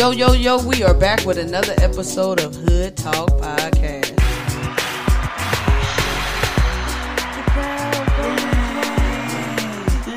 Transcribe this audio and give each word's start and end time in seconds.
Yo, 0.00 0.12
yo, 0.12 0.32
yo, 0.32 0.66
we 0.66 0.82
are 0.82 0.94
back 0.94 1.26
with 1.26 1.36
another 1.36 1.74
episode 1.76 2.40
of 2.40 2.54
Hood 2.54 2.96
Talk 2.96 3.28
Podcast. 3.32 4.16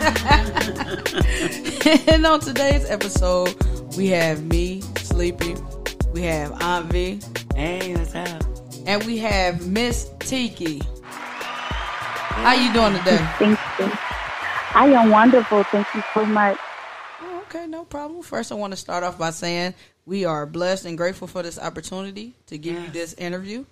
and 2.07 2.25
on 2.25 2.39
today's 2.39 2.89
episode, 2.89 3.54
we 3.97 4.07
have 4.07 4.41
me, 4.46 4.79
Sleepy, 5.00 5.54
we 6.13 6.21
have 6.21 6.54
Aunt 6.63 6.86
V, 6.86 7.20
Hey, 7.54 7.93
what's 7.93 8.15
up? 8.15 8.41
and 8.88 9.04
we 9.04 9.18
have 9.18 9.68
Miss 9.68 10.09
Tiki. 10.20 10.81
How 11.04 12.54
you 12.54 12.71
doing 12.71 12.93
today? 13.00 13.18
Thank 13.38 13.59
you. 13.79 13.91
I 14.75 14.86
am 14.95 15.11
wonderful. 15.11 15.63
Thank 15.65 15.88
you 15.93 16.02
so 16.13 16.25
much. 16.25 16.57
Okay, 17.54 17.67
no 17.67 17.85
problem. 17.85 18.23
First, 18.23 18.51
I 18.51 18.55
want 18.55 18.73
to 18.73 18.77
start 18.77 19.04
off 19.04 19.19
by 19.19 19.29
saying 19.29 19.75
we 20.07 20.25
are 20.25 20.47
blessed 20.47 20.86
and 20.86 20.97
grateful 20.97 21.28
for 21.28 21.43
this 21.43 21.59
opportunity 21.59 22.33
to 22.47 22.57
give 22.57 22.82
you 22.82 22.87
this 22.89 23.14
interview. 23.14 23.65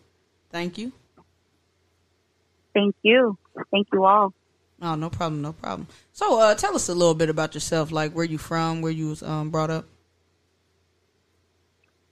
Thank 0.52 0.78
you. 0.78 0.92
Thank 2.76 2.96
you. 3.02 3.40
Thank 3.72 3.88
you 3.92 4.06
all. 4.06 4.36
Oh, 4.84 4.94
no 4.94 5.10
problem, 5.10 5.42
no 5.42 5.54
problem. 5.54 5.88
So, 6.14 6.40
uh, 6.40 6.54
tell 6.54 6.76
us 6.76 6.90
a 6.90 6.94
little 6.94 7.16
bit 7.16 7.30
about 7.30 7.56
yourself, 7.56 7.92
like 7.92 8.14
where 8.14 8.24
you 8.24 8.38
from, 8.38 8.84
where 8.84 8.92
you 8.92 9.10
was 9.10 9.24
um, 9.24 9.50
brought 9.50 9.72
up. 9.72 9.86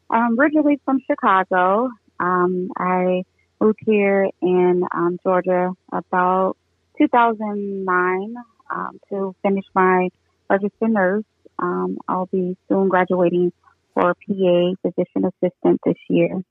I'm 0.09 0.39
originally 0.39 0.79
from 0.85 1.01
Chicago. 1.05 1.91
Um, 2.19 2.71
I 2.79 3.25
moved 3.61 3.79
here 3.85 4.27
in 4.41 4.83
um, 4.91 5.19
Georgia 5.21 5.71
about 5.91 6.57
2009 6.97 8.35
um, 8.71 8.99
to 9.09 9.35
finish 9.43 9.65
my 9.75 10.09
registered 10.49 10.89
nurse. 10.89 11.23
Um, 11.61 11.97
I'll 12.07 12.27
be 12.27 12.57
soon 12.67 12.89
graduating 12.89 13.51
for 13.93 14.11
a 14.11 14.15
PA 14.15 14.73
physician 14.81 15.25
assistant 15.25 15.81
this 15.85 15.97
year. 16.09 16.41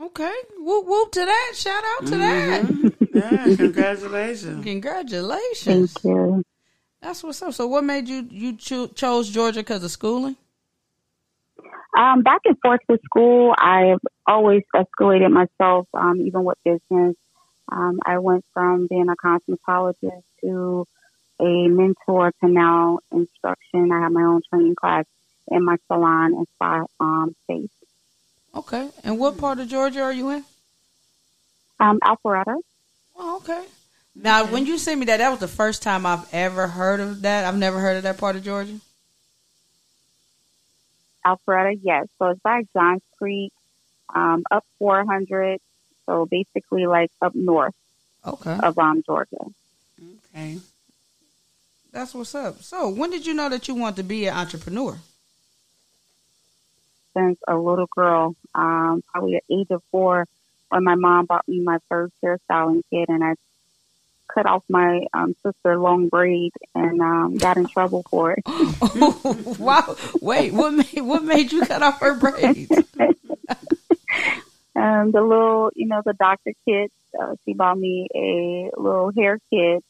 Okay, 0.00 0.32
whoop 0.58 0.86
whoop 0.86 1.12
to 1.12 1.24
that! 1.24 1.52
Shout 1.54 1.84
out 1.84 2.06
to 2.08 2.16
that! 2.18 2.92
Yeah, 3.14 3.54
congratulations. 3.56 4.64
Congratulations! 4.64 5.92
Thank 5.92 6.04
you. 6.04 6.42
That's 7.02 7.22
what's 7.22 7.42
up. 7.42 7.52
So, 7.52 7.66
what 7.66 7.84
made 7.84 8.08
you 8.08 8.26
you 8.30 8.56
cho- 8.56 8.88
chose 8.88 9.28
Georgia 9.28 9.60
because 9.60 9.84
of 9.84 9.90
schooling? 9.90 10.36
Um, 11.96 12.22
back 12.22 12.40
and 12.46 12.56
forth 12.62 12.80
with 12.88 13.02
school, 13.04 13.54
I've 13.58 14.00
always 14.26 14.62
escalated 14.74 15.30
myself, 15.30 15.86
um, 15.92 16.22
even 16.22 16.42
with 16.44 16.56
business. 16.64 17.16
Um, 17.70 17.98
I 18.06 18.18
went 18.18 18.44
from 18.54 18.86
being 18.88 19.08
a 19.08 19.16
cosmetologist 19.16 20.24
to 20.42 20.86
a 21.42 21.68
mentor 21.68 22.32
to 22.40 22.48
now 22.48 23.00
instruction. 23.10 23.90
I 23.92 24.00
have 24.00 24.12
my 24.12 24.22
own 24.22 24.42
training 24.48 24.76
class 24.76 25.04
in 25.50 25.64
my 25.64 25.76
salon 25.88 26.34
and 26.34 26.46
spa 26.54 26.84
um, 27.00 27.34
space. 27.44 27.68
Okay, 28.54 28.90
and 29.02 29.18
what 29.18 29.38
part 29.38 29.58
of 29.58 29.68
Georgia 29.68 30.02
are 30.02 30.12
you 30.12 30.30
in? 30.30 30.44
Um, 31.80 31.98
Alpharetta. 32.00 32.56
Oh, 33.16 33.36
okay. 33.38 33.64
Now, 34.14 34.44
when 34.44 34.66
you 34.66 34.76
sent 34.78 35.00
me 35.00 35.06
that, 35.06 35.18
that 35.18 35.30
was 35.30 35.40
the 35.40 35.48
first 35.48 35.82
time 35.82 36.04
I've 36.04 36.32
ever 36.34 36.68
heard 36.68 37.00
of 37.00 37.22
that. 37.22 37.44
I've 37.44 37.56
never 37.56 37.80
heard 37.80 37.96
of 37.96 38.02
that 38.02 38.18
part 38.18 38.36
of 38.36 38.44
Georgia. 38.44 38.78
Alpharetta, 41.26 41.78
yes. 41.82 42.08
So 42.18 42.28
it's 42.28 42.40
by 42.40 42.62
Johns 42.74 43.02
Creek, 43.16 43.52
um, 44.14 44.44
up 44.50 44.64
400. 44.78 45.60
So 46.06 46.26
basically 46.26 46.86
like 46.86 47.10
up 47.22 47.34
north 47.34 47.74
Okay, 48.26 48.58
of 48.62 48.78
um, 48.78 49.02
Georgia. 49.04 49.46
Okay. 50.34 50.58
That's 51.92 52.14
what's 52.14 52.34
up. 52.34 52.62
So, 52.62 52.88
when 52.88 53.10
did 53.10 53.26
you 53.26 53.34
know 53.34 53.48
that 53.48 53.68
you 53.68 53.74
wanted 53.74 53.96
to 53.96 54.02
be 54.04 54.26
an 54.26 54.36
entrepreneur? 54.36 54.98
since 57.14 57.38
a 57.46 57.56
little 57.56 57.88
girl, 57.94 58.34
um, 58.54 59.02
probably 59.10 59.36
at 59.36 59.44
age 59.50 59.68
of 59.70 59.82
four, 59.90 60.26
when 60.68 60.84
my 60.84 60.94
mom 60.94 61.26
bought 61.26 61.46
me 61.46 61.60
my 61.60 61.78
first 61.88 62.12
hairstyling 62.22 62.82
kit, 62.90 63.08
and 63.08 63.22
I 63.22 63.34
cut 64.32 64.46
off 64.46 64.64
my 64.68 65.06
um, 65.12 65.34
sister 65.44 65.78
long 65.78 66.08
braid 66.08 66.52
and 66.74 67.00
um, 67.00 67.36
got 67.36 67.56
in 67.56 67.66
trouble 67.66 68.04
for 68.08 68.32
it. 68.36 68.42
wow! 69.58 69.96
Wait, 70.20 70.52
what 70.52 70.72
made 70.72 71.00
what 71.02 71.24
made 71.24 71.52
you 71.52 71.66
cut 71.66 71.82
off 71.82 72.00
her 72.00 72.14
braids? 72.14 72.70
Um, 74.74 75.12
the 75.12 75.20
little, 75.20 75.70
you 75.76 75.86
know, 75.86 76.00
the 76.02 76.14
doctor 76.14 76.54
kit. 76.66 76.90
Uh, 77.20 77.34
she 77.44 77.52
bought 77.52 77.78
me 77.78 78.08
a 78.14 78.70
little 78.80 79.12
hair 79.14 79.38
kit, 79.50 79.84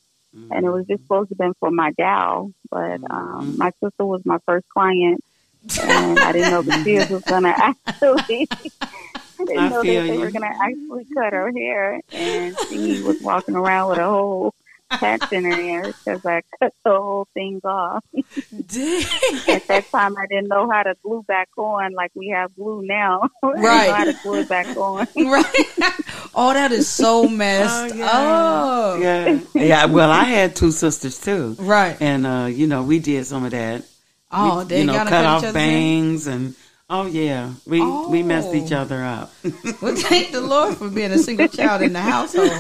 and 0.51 0.67
it 0.67 0.71
was 0.71 0.87
just 0.87 1.03
supposed 1.03 1.29
to 1.29 1.35
have 1.35 1.39
been 1.39 1.55
for 1.61 1.71
my 1.71 1.93
gal, 1.93 2.51
but 2.71 3.01
um, 3.11 3.57
my 3.57 3.71
sister 3.83 4.05
was 4.05 4.23
my 4.25 4.39
first 4.47 4.69
client, 4.69 5.23
and 5.81 6.19
I 6.19 6.33
didn't 6.33 6.51
know 6.51 6.63
the 6.63 6.83
shears 6.85 7.09
was 7.09 7.23
gonna 7.23 7.49
actually. 7.57 8.49
I 8.81 9.45
didn't 9.45 9.59
I 9.59 9.69
know 9.69 9.83
that 9.83 9.85
they 9.85 10.13
you. 10.13 10.21
were 10.21 10.31
gonna 10.31 10.55
actually 10.63 11.07
cut 11.15 11.33
her 11.33 11.51
hair, 11.53 12.01
and 12.13 12.57
she 12.69 13.03
was 13.03 13.21
walking 13.21 13.57
around 13.57 13.91
with 13.91 13.99
a 13.99 14.05
whole 14.05 14.55
patch 14.99 15.33
in 15.33 15.45
her 15.45 15.55
hair 15.55 15.83
because 15.87 16.25
I 16.25 16.43
cut 16.61 16.73
the 16.85 16.91
whole 16.91 17.27
thing 17.35 17.61
off. 17.65 18.05
Dang. 18.13 19.05
At 19.49 19.67
that 19.69 19.85
time, 19.91 20.17
I 20.17 20.27
didn't 20.27 20.49
know 20.49 20.71
how 20.71 20.83
to 20.85 20.95
glue 21.03 21.23
back 21.27 21.49
on 21.57 21.93
like 21.95 22.11
we 22.15 22.29
have 22.29 22.55
glue 22.57 22.83
now. 22.85 23.29
I 23.43 23.47
didn't 23.49 23.63
Right. 23.65 23.87
know 23.89 23.95
how 23.95 24.05
to 24.05 24.13
glue 24.23 24.35
it 24.41 24.49
back 24.49 24.77
on. 24.77 25.07
right? 25.17 25.95
Oh, 26.35 26.53
that 26.55 26.73
is 26.73 26.89
so 26.89 27.29
messed 27.29 27.95
Oh, 27.95 27.97
yeah. 27.97 28.07
up. 28.07 29.01
Yeah. 29.55 29.63
Yeah. 29.63 29.85
Well, 29.87 30.11
I 30.11 30.25
had 30.25 30.57
two 30.57 30.71
sisters 30.71 31.21
too. 31.21 31.57
Right. 31.59 31.97
And, 32.01 32.27
uh, 32.27 32.49
you 32.51 32.67
know, 32.67 32.83
we 32.83 32.99
did 32.99 33.27
some 33.27 33.45
of 33.45 33.51
that. 33.53 33.85
Oh, 34.31 34.61
we, 34.61 34.65
they 34.65 34.81
you 34.81 34.87
know, 34.87 34.95
cut 34.95 35.09
cut 35.09 35.25
off 35.27 35.39
each 35.43 35.49
other's 35.49 35.53
bangs 35.55 36.27
and, 36.27 36.55
oh, 36.89 37.07
yeah. 37.07 37.53
We, 37.67 37.81
we 38.09 38.23
messed 38.23 38.49
Oh. 38.49 38.55
each 38.55 38.73
other 38.73 39.03
up. 39.03 39.33
Well, 39.83 39.97
thank 39.97 40.31
the 40.33 40.41
Lord 40.41 40.77
for 40.77 40.89
being 40.89 41.11
a 41.11 41.19
single 41.19 41.49
child 41.49 41.83
in 41.83 41.93
the 41.93 42.01
household. 42.01 42.51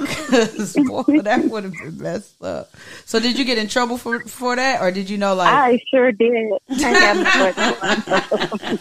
Because, 0.00 0.74
boy, 0.86 1.20
that 1.22 1.44
would 1.44 1.64
have 1.64 1.72
been 1.72 1.98
messed 1.98 2.42
up. 2.42 2.70
So, 3.04 3.20
did 3.20 3.38
you 3.38 3.44
get 3.44 3.58
in 3.58 3.68
trouble 3.68 3.98
for 3.98 4.20
for 4.20 4.56
that, 4.56 4.80
or 4.80 4.90
did 4.90 5.10
you 5.10 5.18
know, 5.18 5.34
like, 5.34 5.52
I 5.52 5.78
sure 5.90 6.12
did. 6.12 6.52
I 6.70 6.92
got 6.92 7.16
my 7.16 7.52
butt 7.52 8.78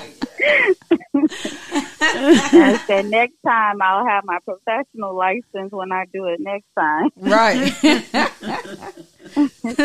I 2.02 2.82
said 2.86 3.06
next 3.06 3.36
time 3.46 3.80
I'll 3.82 4.06
have 4.06 4.24
my 4.24 4.38
professional 4.44 5.14
license 5.14 5.70
when 5.70 5.92
I 5.92 6.06
do 6.12 6.26
it 6.26 6.40
next 6.40 6.66
time. 6.78 7.10
right? 7.16 7.68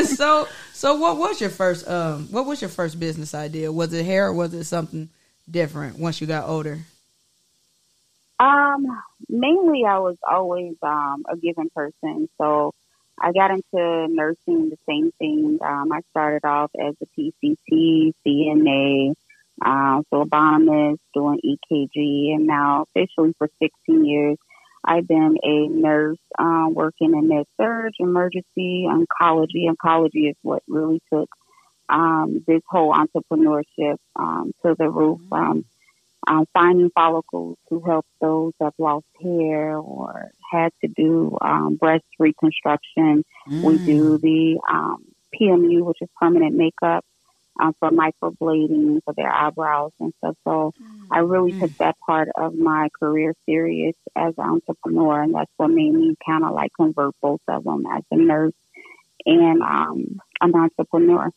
so, 0.05 0.47
so 0.73 0.95
what 0.95 1.17
was 1.17 1.41
your 1.41 1.49
first 1.49 1.87
um, 1.87 2.27
what 2.31 2.45
was 2.45 2.61
your 2.61 2.69
first 2.69 2.99
business 2.99 3.33
idea? 3.33 3.71
Was 3.71 3.93
it 3.93 4.05
hair, 4.05 4.27
or 4.27 4.33
was 4.33 4.53
it 4.53 4.65
something 4.65 5.09
different 5.49 5.99
once 5.99 6.21
you 6.21 6.27
got 6.27 6.47
older? 6.47 6.79
Um, 8.39 8.85
mainly 9.29 9.85
I 9.85 9.99
was 9.99 10.17
always 10.29 10.75
um 10.81 11.23
a 11.29 11.37
given 11.37 11.69
person, 11.75 12.29
so 12.37 12.73
I 13.19 13.31
got 13.31 13.51
into 13.51 14.07
nursing 14.09 14.69
the 14.69 14.77
same 14.87 15.11
thing. 15.19 15.59
Um, 15.61 15.91
I 15.91 16.01
started 16.11 16.45
off 16.45 16.71
as 16.77 16.95
a 17.01 17.05
PCT, 17.17 18.13
CNA, 18.25 19.13
uh, 19.61 20.01
phlebotomist, 20.11 20.99
doing 21.13 21.39
EKG, 21.43 22.35
and 22.35 22.45
now 22.45 22.83
officially 22.83 23.33
for 23.37 23.49
16 23.61 24.05
years, 24.05 24.37
I've 24.83 25.07
been 25.07 25.37
a 25.41 25.67
nurse 25.67 26.19
uh, 26.37 26.67
working 26.69 27.13
in 27.13 27.27
med 27.29 27.45
surg, 27.57 27.93
emergency, 27.99 28.87
oncology. 28.87 29.67
Oncology 29.69 30.29
is 30.29 30.35
what 30.41 30.61
really 30.67 31.01
took 31.11 31.29
um, 31.89 32.43
this 32.45 32.61
whole 32.69 32.93
entrepreneurship 32.93 33.97
um, 34.15 34.53
to 34.63 34.75
the 34.77 34.89
roof. 34.89 35.21
Um, 35.31 35.65
um, 36.27 36.45
finding 36.53 36.89
follicles 36.91 37.57
to 37.69 37.79
help 37.81 38.05
those 38.19 38.53
that 38.59 38.73
lost 38.77 39.05
hair 39.21 39.77
or 39.77 40.31
had 40.51 40.71
to 40.81 40.87
do 40.87 41.37
um, 41.41 41.75
breast 41.75 42.05
reconstruction. 42.19 43.23
We 43.47 43.77
do 43.79 44.17
the 44.17 44.59
um, 44.69 45.05
PMU, 45.39 45.85
which 45.85 46.01
is 46.01 46.09
permanent 46.19 46.55
makeup 46.55 47.05
um, 47.59 47.73
for 47.79 47.89
microblading 47.89 49.01
for 49.03 49.13
their 49.13 49.31
eyebrows 49.31 49.91
and 49.99 50.13
stuff. 50.17 50.35
So 50.43 50.73
I 51.11 51.19
really 51.19 51.53
took 51.53 51.75
that 51.77 51.95
part 52.05 52.29
of 52.35 52.55
my 52.55 52.89
career 52.99 53.35
serious 53.45 53.95
as 54.15 54.33
an 54.37 54.45
entrepreneur, 54.45 55.21
and 55.21 55.33
that's 55.35 55.51
what 55.57 55.69
made 55.69 55.93
me 55.93 56.15
kind 56.25 56.43
of 56.43 56.53
like 56.53 56.71
convert 56.75 57.15
both 57.21 57.41
of 57.47 57.63
them 57.63 57.85
as 57.85 58.03
a 58.11 58.17
nurse 58.17 58.53
and 59.25 59.61
um, 59.61 60.19
an 60.41 60.55
entrepreneur. 60.55 61.31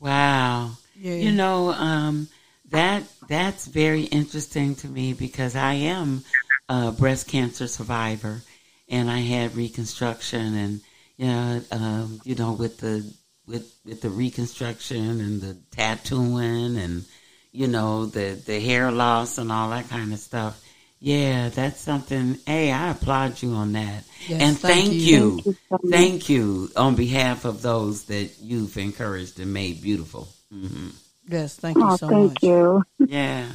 Wow. 0.00 0.72
Yeah. 0.98 1.14
You 1.14 1.32
know, 1.32 1.70
um, 1.72 2.28
that 2.70 3.04
that's 3.28 3.66
very 3.66 4.02
interesting 4.02 4.74
to 4.76 4.88
me 4.88 5.12
because 5.12 5.56
I 5.56 5.74
am 5.74 6.24
a 6.68 6.92
breast 6.92 7.28
cancer 7.28 7.66
survivor, 7.66 8.42
and 8.88 9.10
I 9.10 9.18
had 9.18 9.56
reconstruction, 9.56 10.54
and 10.54 10.80
you 11.16 11.26
know, 11.26 11.62
um, 11.70 12.20
you 12.24 12.34
know, 12.34 12.52
with 12.52 12.78
the 12.78 13.12
with 13.46 13.72
with 13.84 14.00
the 14.02 14.10
reconstruction 14.10 15.20
and 15.20 15.40
the 15.40 15.54
tattooing, 15.70 16.76
and 16.76 17.04
you 17.52 17.66
know, 17.68 18.06
the 18.06 18.40
the 18.44 18.60
hair 18.60 18.90
loss 18.90 19.38
and 19.38 19.50
all 19.52 19.70
that 19.70 19.88
kind 19.88 20.12
of 20.12 20.18
stuff. 20.18 20.62
Yeah, 20.98 21.50
that's 21.50 21.80
something. 21.80 22.38
Hey, 22.46 22.72
I 22.72 22.90
applaud 22.90 23.42
you 23.42 23.52
on 23.52 23.72
that, 23.72 24.04
Yes, 24.26 24.42
and 24.42 24.58
thank 24.58 24.86
thank, 24.86 25.06
you. 25.06 25.42
you, 25.44 25.56
Thank 25.70 25.82
you 25.82 25.90
thank 25.90 26.28
you 26.28 26.70
on 26.76 26.94
behalf 26.96 27.44
of 27.44 27.62
those 27.62 28.04
that 28.04 28.30
you've 28.40 28.76
encouraged 28.76 29.38
and 29.38 29.52
made 29.52 29.82
beautiful. 29.82 30.28
hmm 30.50 30.88
Yes, 31.28 31.56
thank 31.56 31.76
you 31.76 31.84
Oh, 31.84 31.96
so 31.96 32.08
thank 32.08 32.28
much. 32.28 32.40
Thank 32.40 32.52
you. 32.52 32.82
Yeah. 32.98 33.46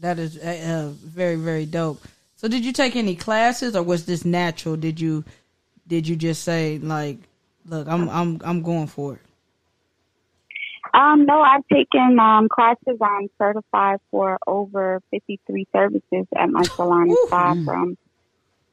That 0.00 0.18
is 0.18 0.36
uh, 0.36 0.90
uh, 0.90 0.90
very 1.04 1.36
very 1.36 1.66
dope. 1.66 2.02
So, 2.36 2.48
did 2.48 2.64
you 2.64 2.72
take 2.72 2.96
any 2.96 3.14
classes, 3.14 3.74
or 3.74 3.82
was 3.82 4.04
this 4.04 4.24
natural? 4.24 4.76
Did 4.76 5.00
you 5.00 5.24
did 5.86 6.06
you 6.06 6.16
just 6.16 6.42
say 6.42 6.78
like, 6.78 7.18
look, 7.64 7.88
I'm 7.88 8.08
I'm 8.10 8.40
I'm 8.44 8.62
going 8.62 8.86
for 8.86 9.14
it? 9.14 9.20
Um, 10.92 11.24
no, 11.24 11.40
I've 11.40 11.66
taken 11.72 12.18
um, 12.20 12.48
classes. 12.48 12.98
I'm 13.00 13.28
certified 13.38 13.98
for 14.10 14.38
over 14.46 15.00
53 15.10 15.66
services 15.72 16.26
at 16.36 16.50
my 16.50 16.62
salon 16.76 17.08
and 17.08 17.18
spa, 17.26 17.54
from 17.64 17.96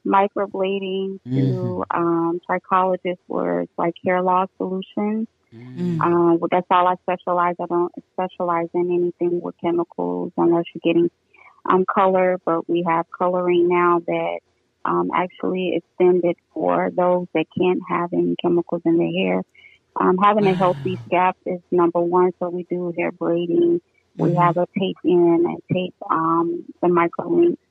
microblading 0.05 1.19
to 1.25 1.83
um, 1.91 2.41
trichologist 2.47 3.19
words 3.27 3.71
like 3.77 3.95
hair 4.05 4.21
loss 4.21 4.49
solutions. 4.57 5.27
Mm. 5.53 5.99
Uh, 5.99 6.35
well, 6.37 6.49
that's 6.51 6.67
all 6.71 6.87
I 6.87 6.95
specialize. 7.03 7.55
I 7.61 7.65
don't 7.67 7.91
specialize 8.13 8.69
in 8.73 8.91
anything 8.91 9.41
with 9.41 9.55
chemicals 9.63 10.31
unless 10.37 10.65
you're 10.73 10.93
getting 10.93 11.09
um, 11.69 11.85
color, 11.93 12.37
but 12.45 12.67
we 12.69 12.83
have 12.87 13.05
coloring 13.17 13.67
now 13.69 13.99
that 14.05 14.39
um, 14.85 15.11
actually 15.13 15.75
extended 15.75 16.35
for 16.53 16.89
those 16.95 17.27
that 17.33 17.45
can't 17.57 17.81
have 17.89 18.13
any 18.13 18.35
chemicals 18.41 18.81
in 18.85 18.97
their 18.97 19.11
hair. 19.11 19.43
Um, 19.99 20.17
having 20.17 20.47
a 20.47 20.55
healthy 20.55 20.99
scalp 21.07 21.35
is 21.45 21.59
number 21.71 21.99
one, 21.99 22.31
so 22.39 22.49
we 22.49 22.63
do 22.69 22.93
hair 22.97 23.11
braiding. 23.11 23.81
We 24.17 24.35
have 24.39 24.57
a 24.57 24.65
tape 24.79 24.97
in 25.03 25.45
and 25.47 25.59
tape 25.73 25.95
um, 26.09 26.65
the 26.81 26.87
micro 26.89 27.29
links, 27.29 27.61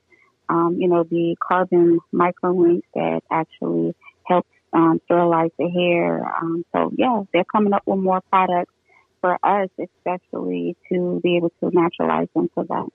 um, 0.49 0.77
you 0.79 0.87
know, 0.87 1.03
the 1.03 1.35
carbon 1.45 1.99
micro 2.11 2.51
links 2.51 2.87
that 2.93 3.21
actually 3.31 3.95
help 4.25 4.45
um, 4.73 5.01
sterilize 5.05 5.51
the 5.57 5.69
hair. 5.69 6.25
Um, 6.41 6.63
so 6.73 6.91
yeah, 6.95 7.23
they're 7.33 7.45
coming 7.51 7.73
up 7.73 7.83
with 7.85 7.99
more 7.99 8.21
products 8.29 8.73
for 9.21 9.37
us, 9.43 9.69
especially 9.79 10.75
to 10.91 11.19
be 11.23 11.37
able 11.37 11.51
to 11.61 11.69
naturalize 11.71 12.27
them 12.35 12.49
for 12.53 12.65
that. 12.65 12.87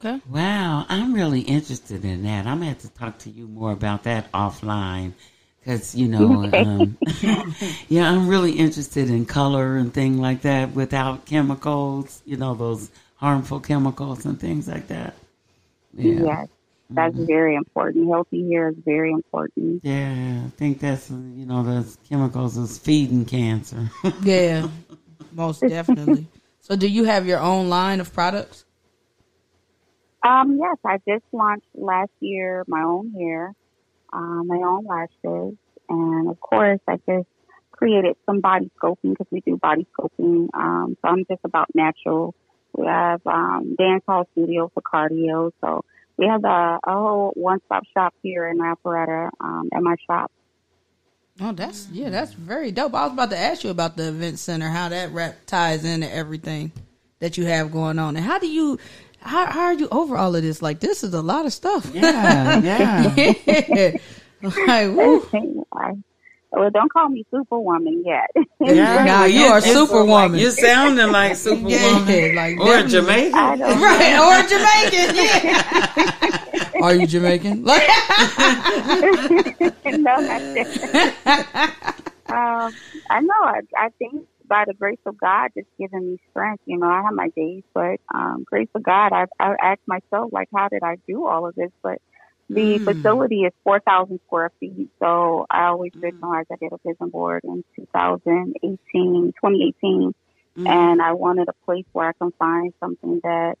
Okay. 0.00 0.20
Wow, 0.28 0.86
I'm 0.88 1.12
really 1.12 1.40
interested 1.40 2.04
in 2.04 2.22
that. 2.24 2.46
I'm 2.46 2.58
gonna 2.58 2.70
have 2.70 2.80
to 2.80 2.90
talk 2.90 3.18
to 3.20 3.30
you 3.30 3.46
more 3.48 3.72
about 3.72 4.04
that 4.04 4.30
offline, 4.32 5.12
because 5.58 5.94
you 5.94 6.08
know, 6.08 6.44
um, 6.52 6.98
yeah, 7.88 8.10
I'm 8.10 8.28
really 8.28 8.52
interested 8.52 9.10
in 9.10 9.26
color 9.26 9.76
and 9.76 9.92
things 9.92 10.18
like 10.18 10.42
that 10.42 10.72
without 10.72 11.26
chemicals. 11.26 12.22
You 12.24 12.36
know, 12.36 12.54
those 12.54 12.90
harmful 13.16 13.60
chemicals 13.60 14.24
and 14.26 14.38
things 14.38 14.68
like 14.68 14.88
that. 14.88 15.14
Yeah, 15.94 16.24
Yes, 16.24 16.48
that's 16.90 17.16
very 17.16 17.56
important. 17.56 18.08
Healthy 18.08 18.50
hair 18.50 18.68
is 18.68 18.76
very 18.84 19.12
important. 19.12 19.80
yeah, 19.82 20.42
I 20.46 20.50
think 20.50 20.80
that's 20.80 21.10
you 21.10 21.46
know, 21.46 21.62
those 21.62 21.98
chemicals 22.08 22.56
is 22.56 22.78
feeding 22.78 23.24
cancer. 23.24 23.90
Yeah, 24.22 24.68
most 25.32 25.60
definitely. 25.60 26.26
So, 26.60 26.74
do 26.76 26.88
you 26.88 27.04
have 27.04 27.26
your 27.26 27.38
own 27.40 27.68
line 27.68 28.00
of 28.00 28.12
products? 28.12 28.64
Um, 30.26 30.58
yes, 30.60 30.76
I 30.84 30.98
just 31.08 31.24
launched 31.32 31.66
last 31.74 32.10
year 32.20 32.64
my 32.66 32.82
own 32.82 33.12
hair, 33.12 33.52
um, 34.12 34.46
my 34.46 34.56
own 34.56 34.84
lashes, 34.84 35.56
and 35.88 36.28
of 36.28 36.40
course, 36.40 36.80
I 36.88 36.96
just 37.08 37.28
created 37.70 38.16
some 38.26 38.40
body 38.40 38.70
sculpting 38.80 39.10
because 39.10 39.26
we 39.30 39.40
do 39.42 39.56
body 39.56 39.86
sculpting. 39.96 40.48
Um, 40.54 40.96
so 41.00 41.08
I'm 41.08 41.24
just 41.30 41.42
about 41.44 41.68
natural. 41.74 42.34
We 42.76 42.86
have 42.86 43.20
um, 43.26 43.76
dance 43.78 44.02
hall 44.06 44.26
studio 44.32 44.70
for 44.74 44.82
cardio, 44.82 45.52
so 45.60 45.84
we 46.16 46.26
have 46.26 46.44
a, 46.44 46.78
a 46.86 46.92
whole 46.92 47.32
one-stop 47.34 47.84
shop 47.94 48.14
here 48.22 48.46
in 48.46 48.58
Alpharetta 48.58 49.30
um, 49.40 49.68
at 49.72 49.82
my 49.82 49.96
shop. 50.06 50.30
Oh, 51.40 51.52
that's 51.52 51.88
yeah, 51.92 52.08
that's 52.08 52.32
very 52.32 52.72
dope. 52.72 52.94
I 52.94 53.04
was 53.04 53.12
about 53.12 53.30
to 53.30 53.38
ask 53.38 53.62
you 53.62 53.70
about 53.70 53.96
the 53.96 54.08
event 54.08 54.38
center, 54.38 54.68
how 54.68 54.88
that 54.88 55.12
rap 55.12 55.36
ties 55.46 55.84
into 55.84 56.10
everything 56.10 56.72
that 57.18 57.36
you 57.36 57.44
have 57.44 57.70
going 57.70 57.98
on, 57.98 58.16
and 58.16 58.24
how 58.24 58.38
do 58.38 58.46
you, 58.46 58.78
how, 59.20 59.46
how 59.46 59.64
are 59.64 59.74
you 59.74 59.88
over 59.90 60.16
all 60.16 60.34
of 60.34 60.42
this? 60.42 60.62
Like, 60.62 60.80
this 60.80 61.04
is 61.04 61.12
a 61.12 61.20
lot 61.20 61.44
of 61.44 61.52
stuff. 61.52 61.90
yeah, 61.94 62.58
yeah. 62.60 63.12
Yeah. 64.42 64.50
like, 64.66 64.90
woo. 64.96 65.66
I, 65.72 65.92
well, 66.56 66.70
don't 66.70 66.90
call 66.92 67.08
me 67.08 67.24
Superwoman 67.30 68.02
yet. 68.04 68.30
Yeah, 68.60 69.04
Nah, 69.04 69.24
you 69.26 69.44
are 69.44 69.58
it's- 69.58 69.72
Superwoman. 69.72 70.38
You're 70.40 70.50
sounding 70.50 71.12
like 71.12 71.36
Superwoman 71.46 71.70
Yeah, 72.08 72.32
like 72.34 72.58
or 72.58 72.82
definitely. 72.82 72.90
Jamaican. 72.90 73.34
I 73.34 73.56
don't 73.56 73.80
right, 73.80 74.16
or 74.24 74.36
Jamaican, 74.48 75.08
yeah. 75.14 76.82
Are 76.82 76.94
you 76.94 77.06
Jamaican? 77.06 77.64
Like, 77.64 77.86
no, 79.86 80.20
not 80.20 80.42
that. 80.54 81.84
um, 82.28 82.70
I 83.10 83.20
know. 83.20 83.34
I, 83.42 83.60
I 83.76 83.88
think 83.98 84.26
by 84.48 84.64
the 84.66 84.74
grace 84.74 84.98
of 85.06 85.18
God, 85.18 85.50
just 85.56 85.68
giving 85.78 86.10
me 86.12 86.18
strength. 86.30 86.62
You 86.66 86.78
know, 86.78 86.86
I 86.88 87.02
have 87.02 87.14
my 87.14 87.28
days, 87.36 87.62
but 87.74 88.00
um, 88.14 88.44
grace 88.46 88.68
of 88.74 88.82
God, 88.82 89.12
I, 89.12 89.26
I 89.40 89.54
ask 89.62 89.80
myself, 89.86 90.32
like, 90.32 90.48
how 90.54 90.68
did 90.68 90.82
I 90.82 90.96
do 91.06 91.26
all 91.26 91.46
of 91.46 91.54
this? 91.54 91.70
But 91.82 91.98
the 92.48 92.80
Mm. 92.80 92.84
facility 92.84 93.42
is 93.42 93.52
4,000 93.64 94.20
square 94.26 94.50
feet. 94.60 94.90
So 95.00 95.46
I 95.50 95.66
always 95.66 95.92
Mm. 95.94 96.00
visualized 96.00 96.48
I 96.52 96.56
did 96.60 96.72
a 96.72 96.78
vision 96.86 97.10
board 97.10 97.42
in 97.44 97.64
2018, 97.76 99.32
2018. 99.40 100.14
Mm. 100.58 100.66
And 100.66 101.02
I 101.02 101.12
wanted 101.12 101.48
a 101.48 101.64
place 101.64 101.84
where 101.92 102.08
I 102.08 102.12
can 102.20 102.32
find 102.38 102.72
something 102.80 103.20
that 103.22 103.56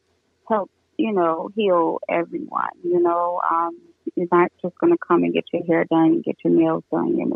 helps, 0.48 0.72
you 0.96 1.12
know, 1.12 1.50
heal 1.54 1.98
everyone. 2.08 2.70
You 2.82 3.00
know, 3.00 3.40
um, 3.50 3.76
you're 4.14 4.28
not 4.32 4.50
just 4.62 4.74
going 4.80 4.92
to 4.92 4.98
come 5.06 5.22
and 5.24 5.32
get 5.34 5.44
your 5.52 5.64
hair 5.66 5.84
done, 5.90 6.06
and 6.06 6.24
get 6.24 6.36
your 6.44 6.52
nails 6.54 6.84
done, 6.90 7.16
your, 7.16 7.28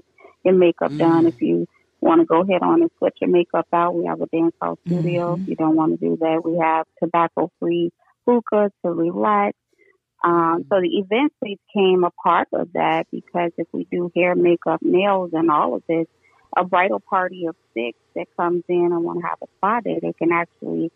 your 0.45 0.55
makeup 0.55 0.93
done. 0.99 1.27
If 1.27 1.35
you 1.41 1.67
want 2.01 2.21
to 2.21 2.27
go 2.27 2.43
ahead 2.43 2.63
on 2.63 2.83
and 2.83 2.91
switch 2.99 3.17
your 3.21 3.31
makeup 3.31 3.67
out, 3.73 3.95
we 3.95 4.07
have 4.07 4.21
a 4.21 4.27
dance 4.27 4.55
hall 4.61 4.79
studio. 4.87 5.35
If 5.35 5.41
you 5.47 5.57
don't 5.57 5.77
want 5.77 5.99
to 5.99 6.09
do 6.09 6.17
that, 6.21 6.43
we 6.45 6.59
have 6.59 6.87
tobacco 7.03 7.51
free 7.59 7.91
hookah 8.27 8.71
to 8.85 8.91
relax. 8.93 9.57
Um, 10.23 10.67
so 10.69 10.81
the 10.81 10.99
event 10.99 11.33
space 11.43 11.59
came 11.75 12.05
a 12.05 12.11
part 12.11 12.49
of 12.53 12.73
that 12.75 13.07
because 13.11 13.53
if 13.57 13.67
we 13.73 13.87
do 13.91 14.11
hair, 14.15 14.35
makeup, 14.35 14.81
nails, 14.83 15.31
and 15.33 15.51
all 15.51 15.75
of 15.75 15.83
this, 15.89 16.07
a 16.57 16.65
bridal 16.65 17.01
party 17.01 17.47
of 17.47 17.57
six 17.75 17.97
that 18.17 18.27
comes 18.37 18.65
in 18.69 18.91
and 18.93 19.05
want 19.05 19.21
to 19.21 19.27
have 19.27 19.39
a 19.43 19.47
spa 19.57 19.81
day, 19.81 19.99
they 20.03 20.13
can 20.13 20.33
actually, 20.33 20.91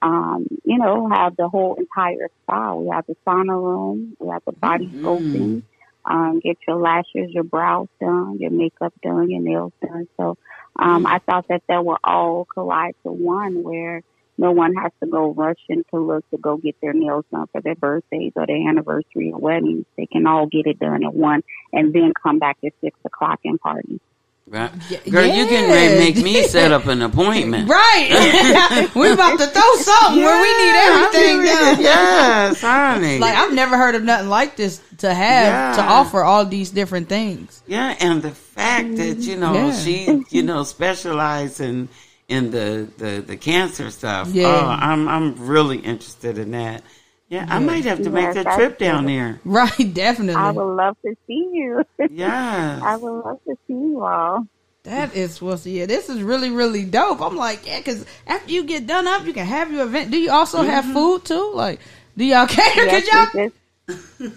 um, 0.00 0.46
you 0.64 0.78
know, 0.78 1.08
have 1.10 1.36
the 1.36 1.48
whole 1.48 1.74
entire 1.74 2.28
spa. 2.42 2.74
We 2.74 2.88
have 2.88 3.04
the 3.06 3.16
sauna 3.26 3.60
room, 3.60 4.16
we 4.18 4.28
have 4.28 4.42
the 4.46 4.52
body 4.52 4.90
sculpting, 5.04 5.62
um, 6.04 6.40
get 6.42 6.56
your 6.66 6.76
lashes, 6.76 7.30
your 7.30 7.44
brows 7.44 7.88
done, 8.00 8.38
your 8.38 8.50
makeup 8.50 8.94
done, 9.02 9.30
your 9.30 9.42
nails 9.42 9.72
done. 9.82 10.08
So 10.16 10.36
um, 10.78 11.06
I 11.06 11.18
thought 11.26 11.46
that 11.48 11.62
that 11.68 11.84
would 11.84 11.98
all 12.02 12.46
collide 12.54 12.94
to 13.04 13.12
one 13.12 13.62
where 13.62 14.02
no 14.40 14.52
one 14.52 14.74
has 14.74 14.90
to 15.02 15.06
go 15.06 15.32
rushing 15.34 15.84
to 15.90 15.98
look 16.00 16.28
to 16.30 16.38
go 16.38 16.56
get 16.56 16.74
their 16.80 16.94
nails 16.94 17.24
done 17.30 17.46
for 17.52 17.60
their 17.60 17.74
birthdays 17.74 18.32
or 18.36 18.46
their 18.46 18.68
anniversary 18.68 19.30
or 19.32 19.38
weddings. 19.38 19.84
They 19.98 20.06
can 20.06 20.26
all 20.26 20.46
get 20.46 20.66
it 20.66 20.78
done 20.78 21.04
at 21.04 21.14
one 21.14 21.42
and 21.72 21.92
then 21.92 22.12
come 22.20 22.38
back 22.38 22.56
at 22.64 22.72
six 22.80 22.98
o'clock 23.04 23.40
and 23.44 23.60
party. 23.60 24.00
Right. 24.46 24.72
Yeah. 24.88 24.98
Girl, 25.08 25.26
you 25.26 25.46
can 25.46 25.68
make 25.98 26.16
me 26.16 26.42
set 26.48 26.72
up 26.72 26.86
an 26.86 27.02
appointment. 27.02 27.68
right. 27.80 28.88
We're 28.96 29.12
about 29.12 29.38
to 29.38 29.46
throw 29.46 29.74
something 29.76 30.24
where 30.24 30.42
we 30.42 30.64
need 30.64 30.74
everything 30.74 31.36
done. 31.44 31.80
Yes, 31.82 32.60
honey. 32.60 33.18
Like 33.20 33.36
I've 33.36 33.52
never 33.52 33.76
heard 33.76 33.94
of 33.94 34.02
nothing 34.02 34.28
like 34.28 34.56
this 34.56 34.82
to 34.98 35.14
have 35.14 35.76
to 35.76 35.82
offer 35.82 36.24
all 36.24 36.44
these 36.46 36.70
different 36.70 37.08
things. 37.08 37.62
yeah, 37.68 37.94
and 38.00 38.22
the 38.22 38.32
fact 38.32 38.96
that, 38.96 39.18
you 39.18 39.36
know, 39.36 39.52
Yeah. 39.54 39.72
she, 39.72 40.24
you 40.30 40.42
know, 40.42 40.64
specialized 40.64 41.60
in 41.60 41.88
in 42.30 42.50
the, 42.52 42.88
the, 42.96 43.24
the 43.26 43.36
cancer 43.36 43.90
stuff. 43.90 44.28
Yeah. 44.28 44.46
Oh, 44.46 44.66
I'm 44.66 45.08
I'm 45.08 45.46
really 45.46 45.78
interested 45.78 46.38
in 46.38 46.52
that. 46.52 46.82
Yeah, 47.28 47.46
I 47.48 47.58
might 47.60 47.84
have 47.84 48.02
to 48.02 48.10
make 48.10 48.34
that 48.34 48.44
that's 48.44 48.56
trip 48.56 48.78
down 48.78 49.06
there. 49.06 49.40
Right, 49.44 49.94
definitely. 49.94 50.34
I 50.34 50.50
would 50.50 50.64
love 50.64 50.96
to 51.04 51.14
see 51.26 51.48
you. 51.52 51.84
Yeah. 52.10 52.80
I 52.82 52.96
would 52.96 53.24
love 53.24 53.40
to 53.44 53.56
see 53.66 53.74
you 53.74 54.02
all. 54.02 54.46
That 54.84 55.14
is 55.14 55.40
what's 55.42 55.66
yeah. 55.66 55.86
This 55.86 56.08
is 56.08 56.22
really 56.22 56.50
really 56.50 56.84
dope. 56.84 57.20
I'm 57.20 57.36
like 57.36 57.66
yeah, 57.66 57.78
because 57.78 58.06
after 58.26 58.50
you 58.50 58.64
get 58.64 58.86
done 58.86 59.06
up, 59.06 59.26
you 59.26 59.32
can 59.32 59.46
have 59.46 59.70
your 59.70 59.84
event. 59.84 60.10
Do 60.10 60.18
you 60.18 60.30
also 60.30 60.58
mm-hmm. 60.58 60.70
have 60.70 60.84
food 60.86 61.24
too? 61.24 61.52
Like, 61.54 61.80
do 62.16 62.24
y'all 62.24 62.46
cater? 62.48 62.86
Yes, 62.86 63.04
Cause 63.04 63.12
y'all 63.12 63.42
we 63.42 63.48
just- 63.48 63.59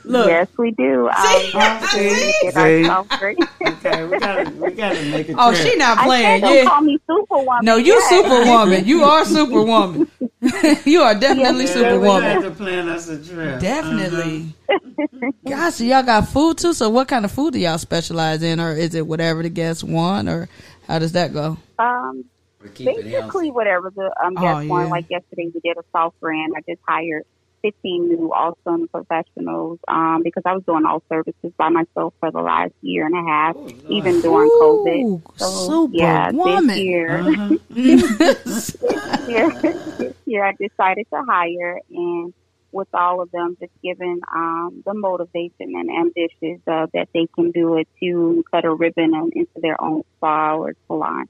look. 0.04 0.28
yes, 0.30 0.48
we 0.58 0.72
do. 0.72 1.10
See? 1.18 1.28
Um, 1.28 1.52
yes, 1.54 1.82
we 1.82 1.88
See? 2.00 2.34
get 2.42 2.54
See? 2.54 2.60
ourselves 2.86 3.10
ready. 3.22 3.38
okay, 3.66 4.06
we 4.06 4.18
gotta 4.18 4.50
we 4.50 4.72
gotta 4.72 5.02
make 5.04 5.30
a 5.30 5.36
Oh, 5.38 5.52
trip. 5.54 5.62
she 5.68 5.76
not 5.78 5.98
I 6.00 6.06
playing. 6.06 6.42
said, 6.42 6.48
don't 6.48 6.56
Yeah. 6.56 6.66
call 6.66 6.82
me 6.82 6.98
Superwoman. 7.08 7.66
No, 7.66 7.76
you 7.78 7.94
yet. 7.94 8.04
superwoman. 8.10 8.86
You 8.86 9.04
are 9.04 9.26
superwoman. 9.38 10.08
you 10.86 11.02
are 11.02 11.16
definitely 11.16 11.66
Yes, 11.66 11.76
Yeah, 11.76 11.82
we 11.84 11.90
superwoman. 11.98 12.24
have 12.24 12.42
to 12.44 12.52
plan 12.52 12.90
us 12.90 13.10
a 13.10 13.24
trip. 13.24 13.60
Definitely. 13.60 14.54
Gosh, 15.48 15.76
so 15.76 15.84
y'all 15.84 16.04
got 16.04 16.28
food 16.28 16.58
too. 16.58 16.74
So 16.74 16.90
what 16.90 17.08
kind 17.08 17.26
of 17.26 17.32
food 17.32 17.54
do 17.54 17.60
y'all 17.60 17.78
specialize 17.78 18.42
in, 18.44 18.60
or 18.60 18.74
is 18.74 18.96
it 18.96 19.06
whatever 19.06 19.44
the 19.44 19.50
guests 19.50 19.84
want, 19.84 20.28
or 20.30 20.48
how 20.88 21.00
does 21.00 21.12
that 21.14 21.34
go? 21.34 21.58
Um, 21.80 22.26
We 22.62 22.70
keep 22.70 22.88
it 22.90 23.04
basically 23.06 23.52
whatever 23.52 23.92
the 23.96 24.14
um 24.24 24.34
Oh, 24.38 24.42
guest 24.42 24.64
yeah. 24.66 24.70
want. 24.70 24.90
Like 24.90 25.06
yesterday, 25.10 25.52
we 25.54 25.60
did 25.64 25.78
a 25.78 25.84
soft 25.92 26.20
brand. 26.20 26.54
I 26.56 26.62
just 26.70 26.82
hired 26.88 27.24
15 27.64 28.10
new 28.10 28.32
awesome 28.34 28.88
professionals 28.90 29.80
um, 29.88 30.22
because 30.24 30.44
I 30.46 30.54
was 30.54 30.64
doing 30.66 30.86
all 30.86 31.02
services 31.10 31.52
by 31.58 31.70
myself 31.70 32.14
for 32.20 32.30
the 32.30 32.42
last 32.42 32.74
year 32.82 33.06
and 33.06 33.16
a 33.16 33.24
half, 33.28 33.56
Oh, 33.56 33.70
even 33.90 34.22
during 34.22 34.50
COVID. 34.62 35.22
So, 35.38 35.46
super 35.48 35.96
yeah, 35.96 36.32
woman. 36.32 36.68
this 36.68 36.78
year, 36.78 37.20
Uh-huh. 37.22 37.58
this 37.70 38.78
year, 39.28 39.52
this 39.98 40.14
year 40.26 40.44
I 40.46 40.54
decided 40.60 41.08
to 41.14 41.24
hire, 41.28 41.80
and 41.90 42.34
with 42.74 42.88
all 42.94 43.22
of 43.22 43.32
them, 43.32 43.56
just 43.60 43.72
given 43.82 44.20
um, 44.36 44.84
the 44.86 44.94
motivation 44.94 45.74
and 45.76 45.90
ambitions 45.90 46.62
uh, 46.68 46.88
that 46.94 47.08
they 47.14 47.28
can 47.36 47.52
do 47.52 47.78
it 47.78 47.88
to 48.02 48.44
cut 48.52 48.66
a 48.66 48.74
ribbon 48.74 49.14
into 49.34 49.62
their 49.62 49.82
own 49.82 50.04
spa 50.18 50.56
or 50.56 50.74
salon. 50.88 51.26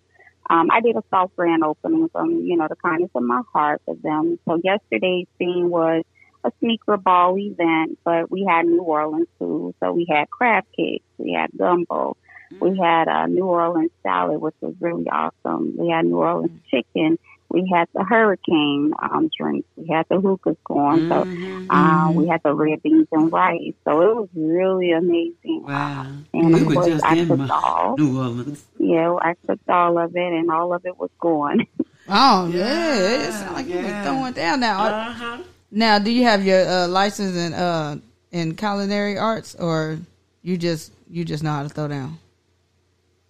Um, 0.50 0.70
I 0.72 0.82
did 0.82 0.96
a 0.96 1.04
soft 1.10 1.36
grand 1.36 1.64
opening 1.64 2.10
from, 2.10 2.42
you 2.46 2.58
know, 2.58 2.68
the 2.68 2.76
kindness 2.76 3.12
of 3.16 3.24
my 3.24 3.42
heart 3.54 3.82
for 3.86 3.96
them. 3.96 4.40
So 4.46 4.60
yesterday's 4.64 5.28
theme 5.38 5.70
was 5.70 6.04
a 6.44 6.52
sneaker 6.60 6.98
ball 6.98 7.38
event, 7.38 7.98
but 8.04 8.30
we 8.32 8.44
had 8.48 8.66
New 8.66 8.82
Orleans 8.82 9.28
food. 9.40 9.76
So 9.80 9.92
we 9.94 10.06
had 10.10 10.30
crab 10.30 10.66
cakes, 10.76 11.06
we 11.18 11.34
had 11.34 11.50
gumbo, 11.58 12.18
we 12.60 12.78
had 12.78 13.08
a 13.08 13.28
New 13.28 13.46
Orleans 13.46 13.92
salad, 14.04 14.40
which 14.42 14.56
was 14.62 14.76
really 14.80 15.08
awesome. 15.10 15.76
We 15.78 15.90
had 15.90 16.06
New 16.06 16.18
Orleans 16.18 16.60
chicken. 16.70 17.18
We 17.50 17.70
had 17.72 17.88
the 17.94 18.04
hurricane 18.04 18.94
um, 19.00 19.30
drinks. 19.38 19.68
We 19.76 19.88
had 19.88 20.08
the 20.10 20.20
hookahs 20.20 20.58
going. 20.64 21.08
So 21.08 21.24
Mhm. 21.24 21.68
uh, 21.70 22.12
we 22.12 22.28
had 22.28 22.42
the 22.44 22.52
red 22.54 22.82
beans 22.82 23.08
and 23.12 23.32
rice. 23.32 23.74
So 23.86 24.02
it 24.02 24.16
was 24.16 24.30
really 24.36 24.92
amazing. 24.92 25.64
Wow. 25.64 26.08
And 26.34 26.48
we 26.54 26.62
of 26.62 26.68
were 26.68 26.74
course, 26.74 26.88
just 26.88 27.06
I 27.06 27.16
in 27.16 27.28
cooked 27.28 27.40
my- 27.40 27.50
all. 27.64 27.96
New 27.98 28.18
Orleans. 28.18 28.66
Yeah, 28.80 29.14
I 29.22 29.36
cooked 29.46 29.70
all 29.70 30.00
of 30.00 30.16
it, 30.16 30.34
and 30.34 30.50
all 30.50 30.74
of 30.74 30.84
it 30.86 30.98
was 31.00 31.12
gone. 31.20 31.66
Oh 32.10 32.50
yeah, 32.52 32.58
Yeah, 32.58 33.28
it 33.30 33.32
sounds 33.32 33.54
like 33.54 33.68
you 33.68 33.76
were 33.78 33.82
yeah. 33.84 34.04
throwing 34.04 34.34
down 34.34 34.60
now. 34.60 34.84
Uh-huh. 34.84 35.38
Now, 35.76 35.98
do 35.98 36.12
you 36.12 36.24
have 36.24 36.46
your 36.46 36.68
uh, 36.68 36.88
license 36.88 37.36
in 37.36 37.54
uh, 37.54 37.98
in 38.32 38.56
culinary 38.56 39.18
arts, 39.18 39.56
or 39.56 39.98
you 40.44 40.56
just 40.56 40.92
you 41.10 41.26
just 41.26 41.42
know 41.42 41.52
how 41.52 41.64
to 41.64 41.70
throw 41.70 41.88
down? 41.88 42.20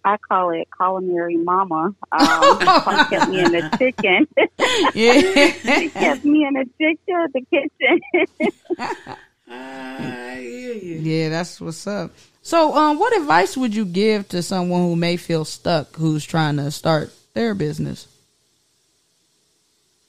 I 0.04 0.18
call 0.18 0.50
it 0.50 0.68
culinary 0.76 1.38
mama. 1.38 1.94
Um, 2.12 2.58
she 2.60 2.66
kept 3.16 3.30
me 3.30 3.40
in 3.40 3.52
the 3.52 3.76
chicken. 3.78 4.28
Yeah, 4.94 5.12
she 5.78 5.88
kept 5.88 6.24
me 6.24 6.46
in 6.46 6.54
the 6.54 6.68
chicken, 6.78 7.26
the 7.32 7.44
kitchen. 7.50 8.00
I 9.48 10.38
hear 10.40 10.74
you. 10.74 10.94
yeah, 10.96 11.28
that's 11.30 11.60
what's 11.60 11.86
up. 11.86 12.10
So, 12.42 12.74
um, 12.76 12.98
what 12.98 13.16
advice 13.16 13.56
would 13.56 13.74
you 13.74 13.84
give 13.84 14.28
to 14.30 14.42
someone 14.42 14.82
who 14.82 14.96
may 14.96 15.16
feel 15.16 15.44
stuck, 15.44 15.96
who's 15.96 16.24
trying 16.24 16.56
to 16.56 16.70
start 16.70 17.10
their 17.34 17.54
business? 17.54 18.06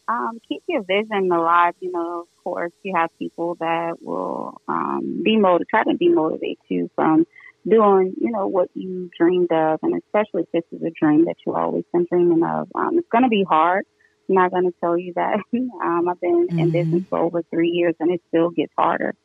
Um, 0.07 0.39
keep 0.47 0.63
your 0.67 0.83
vision 0.83 1.31
alive. 1.31 1.73
You 1.79 1.91
know, 1.91 2.21
of 2.21 2.27
course, 2.43 2.71
you 2.83 2.93
have 2.95 3.09
people 3.19 3.55
that 3.59 3.95
will 4.01 4.61
um, 4.67 5.21
be 5.23 5.37
motivated, 5.37 5.67
try 5.69 5.83
to 5.83 5.97
demotivate 5.97 6.57
you 6.69 6.89
from 6.95 7.25
doing, 7.67 8.13
you 8.19 8.31
know, 8.31 8.47
what 8.47 8.69
you 8.73 9.09
dreamed 9.17 9.51
of, 9.51 9.79
and 9.81 9.95
especially 9.95 10.43
if 10.43 10.51
this 10.51 10.63
is 10.71 10.83
a 10.85 10.91
dream 10.99 11.25
that 11.25 11.35
you've 11.45 11.55
always 11.55 11.83
been 11.91 12.05
dreaming 12.09 12.43
of. 12.43 12.67
Um, 12.75 12.97
it's 12.97 13.07
going 13.11 13.23
to 13.23 13.29
be 13.29 13.43
hard. 13.47 13.85
I'm 14.29 14.35
not 14.35 14.51
going 14.51 14.65
to 14.65 14.73
tell 14.79 14.97
you 14.97 15.13
that. 15.15 15.39
um, 15.83 16.07
I've 16.09 16.19
been 16.21 16.47
in 16.57 16.69
Mhm. 16.69 16.71
business 16.71 17.03
for 17.09 17.19
over 17.19 17.43
three 17.49 17.69
years, 17.69 17.95
and 17.99 18.11
it 18.11 18.21
still 18.29 18.49
gets 18.51 18.73
harder. 18.77 19.15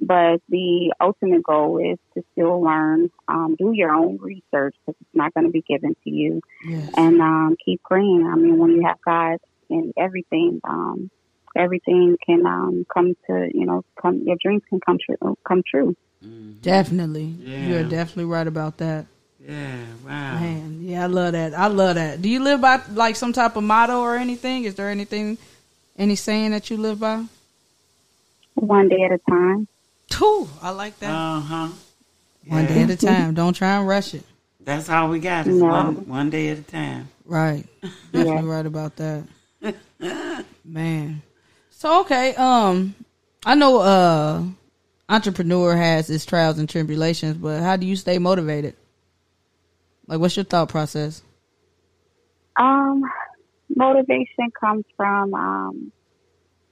But 0.00 0.40
the 0.48 0.92
ultimate 1.00 1.42
goal 1.42 1.78
is 1.78 1.98
to 2.14 2.22
still 2.32 2.60
learn, 2.62 3.10
um, 3.26 3.56
do 3.58 3.72
your 3.72 3.90
own 3.90 4.18
research 4.18 4.76
because 4.86 4.94
it's 5.00 5.14
not 5.14 5.34
going 5.34 5.46
to 5.46 5.50
be 5.52 5.62
given 5.62 5.94
to 6.04 6.10
you 6.10 6.40
Yes. 6.64 6.90
and 6.96 7.20
um, 7.20 7.56
keep 7.64 7.82
praying. 7.82 8.26
I 8.30 8.36
mean, 8.36 8.58
when 8.58 8.70
you 8.72 8.84
have 8.86 8.98
God 9.04 9.38
in 9.70 9.92
everything, 9.96 10.60
um, 10.64 11.10
everything 11.56 12.16
can 12.24 12.46
um, 12.46 12.84
come 12.92 13.14
to 13.28 13.48
you 13.52 13.66
know, 13.66 13.82
come 14.00 14.22
your 14.24 14.36
dreams 14.42 14.62
can 14.68 14.80
come 14.80 14.98
true. 15.04 15.36
Come 15.46 15.62
true. 15.68 15.94
Definitely, 16.60 17.34
Yeah. 17.40 17.68
you're 17.68 17.84
definitely 17.84 18.24
right 18.24 18.46
about 18.46 18.78
that. 18.78 19.06
Yeah, 19.40 19.84
wow. 20.04 20.40
Man, 20.40 20.80
yeah, 20.82 21.04
I 21.04 21.06
love 21.06 21.32
that. 21.32 21.54
I 21.54 21.68
love 21.68 21.94
that. 21.94 22.20
Do 22.20 22.28
you 22.28 22.42
live 22.42 22.60
by 22.60 22.80
like 22.92 23.16
some 23.16 23.32
type 23.32 23.56
of 23.56 23.62
motto 23.62 24.00
or 24.00 24.16
anything? 24.16 24.64
Is 24.64 24.74
there 24.74 24.90
anything, 24.90 25.38
any 25.96 26.16
saying 26.16 26.50
that 26.50 26.70
you 26.70 26.76
live 26.76 26.98
by? 26.98 27.24
One 28.54 28.88
day 28.88 29.02
at 29.04 29.12
a 29.12 29.18
time. 29.30 29.68
Two. 30.10 30.48
I 30.60 30.70
like 30.70 30.98
that. 30.98 31.10
Uh-huh. 31.10 31.68
One 32.48 32.66
day 32.66 32.82
at 32.82 32.90
a 32.90 32.96
time. 32.96 33.34
Don't 33.34 33.52
try 33.54 33.76
and 33.76 33.86
rush 33.86 34.14
it. 34.14 34.24
That's 34.60 34.88
all 34.88 35.08
we 35.08 35.20
got 35.20 35.46
is 35.46 35.56
No. 35.60 35.66
one, 35.66 36.08
one 36.08 36.30
day 36.30 36.48
at 36.48 36.58
a 36.58 36.62
time. 36.62 37.08
Right. 37.24 37.64
Definitely 38.12 38.50
right 38.50 38.66
about 38.66 38.96
that. 38.96 39.24
Man. 40.64 41.22
So 41.70 42.00
okay, 42.00 42.34
um 42.34 42.94
I 43.44 43.54
know 43.54 43.78
uh 43.80 44.42
entrepreneur 45.08 45.76
has 45.76 46.10
its 46.10 46.26
trials 46.26 46.58
and 46.58 46.68
tribulations, 46.68 47.36
but 47.36 47.60
how 47.60 47.76
do 47.76 47.86
you 47.86 47.96
stay 47.96 48.18
motivated? 48.18 48.76
Like 50.06 50.20
what's 50.20 50.36
your 50.36 50.44
thought 50.44 50.68
process? 50.68 51.22
Um, 52.58 53.02
motivation 53.74 54.50
comes 54.58 54.84
from. 54.96 55.34
Um, 55.34 55.92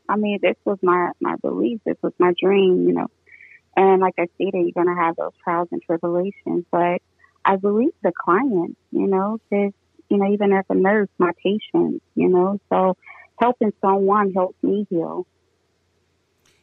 I 0.09 0.16
mean, 0.16 0.38
this 0.43 0.57
was 0.64 0.78
my 0.83 1.11
my 1.21 1.37
belief. 1.37 1.81
This 1.85 1.97
was 2.02 2.12
my 2.19 2.33
dream. 2.40 2.88
You 2.88 2.95
know, 2.95 3.07
and 3.76 4.00
like 4.00 4.14
I 4.19 4.26
stated, 4.35 4.64
you're 4.64 4.85
gonna 4.85 5.00
have 5.00 5.16
those 5.16 5.33
trials 5.45 5.69
and 5.71 5.83
tribulations, 5.83 6.64
but 6.71 7.00
I 7.45 7.57
believe 7.57 7.93
the 8.02 8.12
client. 8.12 8.76
You 8.90 9.07
know, 9.07 9.38
this. 9.50 9.73
You 10.08 10.18
know, 10.18 10.32
even 10.32 10.52
as 10.52 10.64
a 10.68 10.75
nurse, 10.75 11.08
my 11.18 11.32
patients. 11.42 12.04
You 12.14 12.28
know, 12.28 12.60
so 12.68 12.96
helping 13.38 13.72
someone 13.80 14.32
helps 14.32 14.62
me 14.62 14.86
heal. 14.88 15.26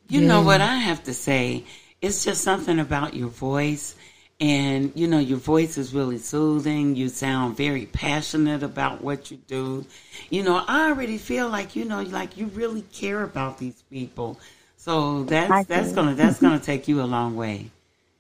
You 0.09 0.21
know 0.21 0.41
what 0.41 0.61
I 0.61 0.75
have 0.75 1.03
to 1.05 1.13
say? 1.13 1.63
It's 2.01 2.23
just 2.23 2.43
something 2.43 2.79
about 2.79 3.15
your 3.15 3.29
voice. 3.29 3.95
And, 4.39 4.91
you 4.95 5.07
know, 5.07 5.19
your 5.19 5.37
voice 5.37 5.77
is 5.77 5.93
really 5.93 6.17
soothing. 6.17 6.95
You 6.95 7.07
sound 7.07 7.55
very 7.55 7.85
passionate 7.85 8.61
about 8.61 9.01
what 9.01 9.31
you 9.31 9.37
do. 9.37 9.85
You 10.29 10.43
know, 10.43 10.61
I 10.67 10.89
already 10.89 11.17
feel 11.17 11.47
like, 11.47 11.75
you 11.75 11.85
know, 11.85 12.01
like 12.01 12.35
you 12.35 12.47
really 12.47 12.81
care 12.81 13.23
about 13.23 13.57
these 13.57 13.81
people. 13.89 14.39
So 14.75 15.21
I 15.21 15.23
that's, 15.23 15.67
that's 15.67 15.89
do. 15.89 15.95
gonna, 15.95 16.15
that's 16.15 16.41
gonna 16.41 16.59
take 16.59 16.89
you 16.89 17.01
a 17.01 17.05
long 17.05 17.37
way. 17.37 17.71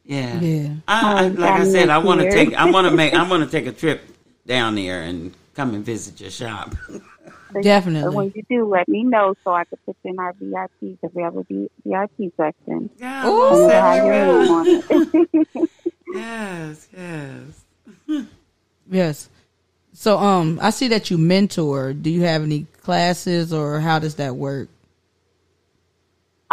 Yeah. 0.05 0.39
Yeah. 0.39 0.75
I, 0.87 1.25
I, 1.25 1.27
Oh, 1.27 1.27
like 1.29 1.61
I 1.61 1.65
said, 1.65 1.89
I 1.89 1.97
want 1.97 2.21
to 2.21 2.31
take, 2.31 2.53
I 2.53 2.71
want 2.71 2.87
to 2.87 2.95
make, 2.95 3.13
I 3.13 3.27
want 3.27 3.43
to 3.43 3.49
take 3.49 3.67
a 3.67 3.73
trip 3.73 4.01
down 4.45 4.75
there 4.75 5.01
and 5.01 5.33
come 5.53 5.73
and 5.73 5.85
visit 5.85 6.19
your 6.21 6.31
shop. 6.31 6.75
So 7.53 7.61
Definitely. 7.61 8.15
when 8.15 8.31
you 8.33 8.41
do, 8.49 8.67
let 8.67 8.87
me 8.89 9.03
know 9.03 9.35
so 9.43 9.51
I 9.53 9.65
can 9.65 9.77
put 9.85 9.95
you 10.03 10.09
in 10.11 10.19
our 10.19 10.33
VIP 10.33 10.71
because 10.99 11.11
we 11.13 11.21
have 11.21 11.35
a 11.37 11.43
V- 11.43 11.69
VIP 11.85 12.33
section. 12.35 12.89
Yeah, 12.97 13.27
Ooh. 13.27 13.37
most 13.37 13.59
we'll 13.59 13.69
have 13.69 13.95
certainly 13.95 14.07
your 14.07 14.25
will. 14.25 14.39
name 14.39 14.51
on 14.51 14.65
it. 14.89 15.69
Yes, 16.13 16.87
yes. 16.97 18.25
Yes. 18.89 19.29
So 19.93 20.17
um 20.17 20.59
I 20.61 20.69
see 20.71 20.87
that 20.89 21.09
you 21.11 21.17
mentor. 21.17 21.93
Do 21.93 22.09
you 22.09 22.21
have 22.23 22.43
any 22.43 22.65
classes 22.81 23.53
or 23.53 23.79
how 23.79 23.99
does 23.99 24.15
that 24.15 24.35
work? 24.35 24.69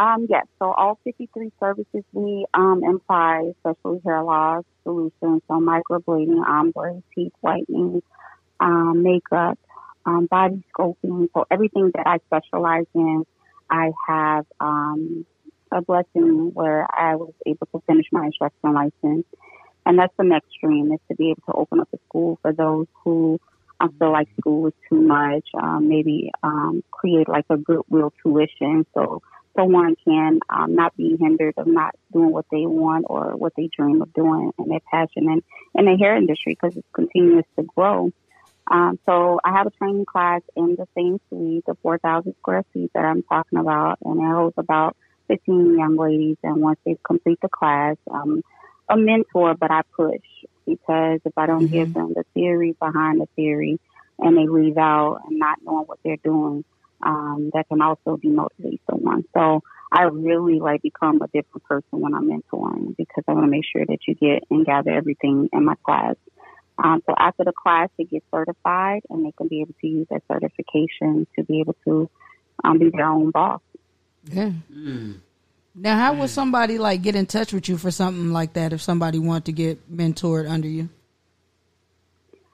Um, 0.00 0.26
yes. 0.30 0.46
So 0.58 0.72
all 0.72 0.98
53 1.04 1.52
services 1.60 2.04
we 2.14 2.46
um, 2.54 2.80
imply, 2.82 3.52
especially 3.56 4.00
hair 4.02 4.22
loss 4.22 4.64
solutions, 4.82 5.42
so 5.46 5.60
microblading, 5.60 6.42
ombre, 6.42 7.02
teeth 7.14 7.34
whitening, 7.42 8.02
um, 8.60 9.02
makeup, 9.02 9.58
um, 10.06 10.24
body 10.24 10.64
sculpting. 10.72 11.28
So 11.34 11.44
everything 11.50 11.90
that 11.94 12.06
I 12.06 12.16
specialize 12.28 12.86
in, 12.94 13.26
I 13.68 13.90
have 14.08 14.46
um, 14.58 15.26
a 15.70 15.82
blessing 15.82 16.52
where 16.54 16.86
I 16.90 17.16
was 17.16 17.34
able 17.44 17.66
to 17.74 17.82
finish 17.86 18.06
my 18.10 18.24
instructional 18.24 18.74
license. 18.74 19.26
And 19.84 19.98
that's 19.98 20.14
the 20.16 20.24
next 20.24 20.48
dream 20.64 20.92
is 20.92 21.00
to 21.10 21.14
be 21.14 21.32
able 21.32 21.42
to 21.52 21.52
open 21.52 21.78
up 21.78 21.88
a 21.92 21.98
school 22.08 22.38
for 22.40 22.54
those 22.54 22.86
who 23.04 23.38
um, 23.80 23.94
feel 23.98 24.12
like 24.12 24.28
school 24.40 24.66
is 24.66 24.74
too 24.88 25.02
much. 25.02 25.46
Um, 25.60 25.90
maybe 25.90 26.30
um, 26.42 26.82
create 26.90 27.28
like 27.28 27.44
a 27.50 27.58
goodwill 27.58 28.14
tuition 28.22 28.86
so 28.94 29.20
someone 29.60 29.94
can 30.04 30.40
um, 30.48 30.74
not 30.74 30.96
be 30.96 31.16
hindered 31.20 31.54
of 31.56 31.66
not 31.66 31.94
doing 32.12 32.30
what 32.30 32.46
they 32.50 32.66
want 32.66 33.04
or 33.08 33.36
what 33.36 33.52
they 33.56 33.68
dream 33.76 34.00
of 34.02 34.12
doing 34.12 34.52
and 34.58 34.70
their 34.70 34.80
passion 34.90 35.28
and 35.28 35.42
in 35.74 35.84
the 35.84 35.96
hair 35.96 36.16
industry 36.16 36.56
because 36.60 36.76
it 36.76 36.84
continues 36.92 37.44
to 37.56 37.62
grow. 37.62 38.10
Um, 38.70 38.98
so 39.04 39.40
I 39.44 39.52
have 39.52 39.66
a 39.66 39.70
training 39.70 40.06
class 40.06 40.42
in 40.56 40.76
the 40.76 40.86
same 40.96 41.20
suite, 41.28 41.64
the 41.66 41.76
4,000 41.82 42.34
square 42.38 42.64
feet 42.72 42.90
that 42.94 43.04
I'm 43.04 43.22
talking 43.24 43.58
about, 43.58 43.98
and 44.04 44.20
it 44.20 44.24
holds 44.24 44.54
about 44.56 44.96
15 45.28 45.78
young 45.78 45.96
ladies. 45.96 46.36
And 46.42 46.60
once 46.62 46.78
they 46.86 46.96
complete 47.04 47.40
the 47.42 47.48
class, 47.48 47.96
um, 48.10 48.42
a 48.88 48.96
mentor, 48.96 49.54
but 49.54 49.70
I 49.70 49.82
push 49.96 50.20
because 50.66 51.20
if 51.24 51.36
I 51.36 51.46
don't 51.46 51.66
give 51.66 51.94
them 51.94 52.12
the 52.14 52.24
theory 52.34 52.76
behind 52.78 53.20
the 53.20 53.26
theory 53.34 53.80
and 54.18 54.36
they 54.36 54.46
leave 54.46 54.78
out 54.78 55.20
and 55.26 55.38
not 55.38 55.58
knowing 55.64 55.86
what 55.86 55.98
they're 56.04 56.16
doing, 56.22 56.64
um, 57.02 57.50
that 57.54 57.68
can 57.68 57.80
also 57.82 58.16
demotivate 58.16 58.80
someone. 58.90 59.24
So 59.34 59.62
I 59.92 60.02
really 60.04 60.60
like 60.60 60.82
become 60.82 61.20
a 61.22 61.26
different 61.26 61.64
person 61.64 62.00
when 62.00 62.14
I'm 62.14 62.28
mentoring 62.28 62.96
because 62.96 63.24
I 63.26 63.32
want 63.32 63.44
to 63.46 63.50
make 63.50 63.64
sure 63.70 63.84
that 63.84 63.98
you 64.06 64.14
get 64.14 64.44
and 64.50 64.64
gather 64.64 64.90
everything 64.90 65.48
in 65.52 65.64
my 65.64 65.74
class. 65.84 66.16
Um, 66.82 67.02
so 67.06 67.14
after 67.18 67.44
the 67.44 67.52
class, 67.52 67.88
they 67.98 68.04
get 68.04 68.22
certified 68.32 69.02
and 69.10 69.24
they 69.24 69.32
can 69.36 69.48
be 69.48 69.60
able 69.60 69.74
to 69.80 69.86
use 69.86 70.06
that 70.10 70.22
certification 70.28 71.26
to 71.36 71.44
be 71.44 71.60
able 71.60 71.76
to 71.84 72.08
um, 72.64 72.78
be 72.78 72.90
their 72.90 73.06
own 73.06 73.30
boss. 73.30 73.60
Yeah. 74.24 74.52
Now, 75.74 75.96
how 75.96 76.14
would 76.14 76.30
somebody 76.30 76.78
like 76.78 77.02
get 77.02 77.16
in 77.16 77.26
touch 77.26 77.52
with 77.52 77.68
you 77.68 77.76
for 77.76 77.90
something 77.90 78.32
like 78.32 78.54
that 78.54 78.72
if 78.72 78.80
somebody 78.80 79.18
wanted 79.18 79.46
to 79.46 79.52
get 79.52 79.94
mentored 79.94 80.48
under 80.48 80.68
you? 80.68 80.88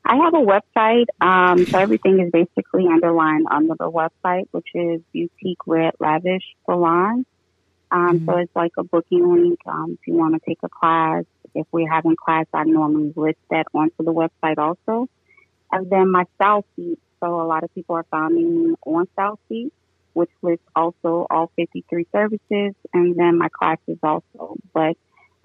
I 0.09 0.17
have 0.17 0.35
a 0.35 0.39
website, 0.39 1.07
um, 1.21 1.67
so 1.67 1.79
everything 1.79 2.21
is 2.21 2.31
basically 2.31 2.87
underlined 2.87 3.47
under 3.51 3.75
the 3.75 3.91
website, 3.91 4.47
which 4.53 4.69
is 4.73 5.01
BeauTik 5.13 5.57
Red 5.67 5.95
Lavish 5.99 6.45
Salon. 6.65 7.27
Um, 7.91 8.25
So 8.25 8.37
it's 8.39 8.55
like 8.55 8.73
a 8.79 8.85
booking 8.85 9.33
link 9.33 9.59
um, 9.67 9.99
if 10.01 10.07
you 10.07 10.15
want 10.15 10.35
to 10.35 10.41
take 10.49 10.59
a 10.63 10.69
class. 10.69 11.25
If 11.55 11.67
we're 11.73 11.91
having 11.91 12.15
class, 12.15 12.47
I 12.55 12.65
normally 12.65 13.13
list 13.17 13.39
that 13.51 13.67
onto 13.75 14.05
the 14.05 14.13
website 14.13 14.59
also. 14.59 15.09
And 15.73 15.91
then 15.91 16.11
my 16.11 16.25
style 16.37 16.65
sheet. 16.77 17.01
So 17.21 17.41
a 17.41 17.47
lot 17.47 17.65
of 17.65 17.75
people 17.75 17.97
are 17.97 18.07
finding 18.11 18.69
me 18.69 18.75
on 18.85 19.09
StyleSeat, 19.17 19.71
which 20.13 20.31
lists 20.43 20.67
also 20.77 21.27
all 21.31 21.51
53 21.57 22.07
services, 22.13 22.75
and 22.93 23.17
then 23.17 23.39
my 23.39 23.49
classes 23.49 23.99
also. 24.03 24.57
But 24.73 24.97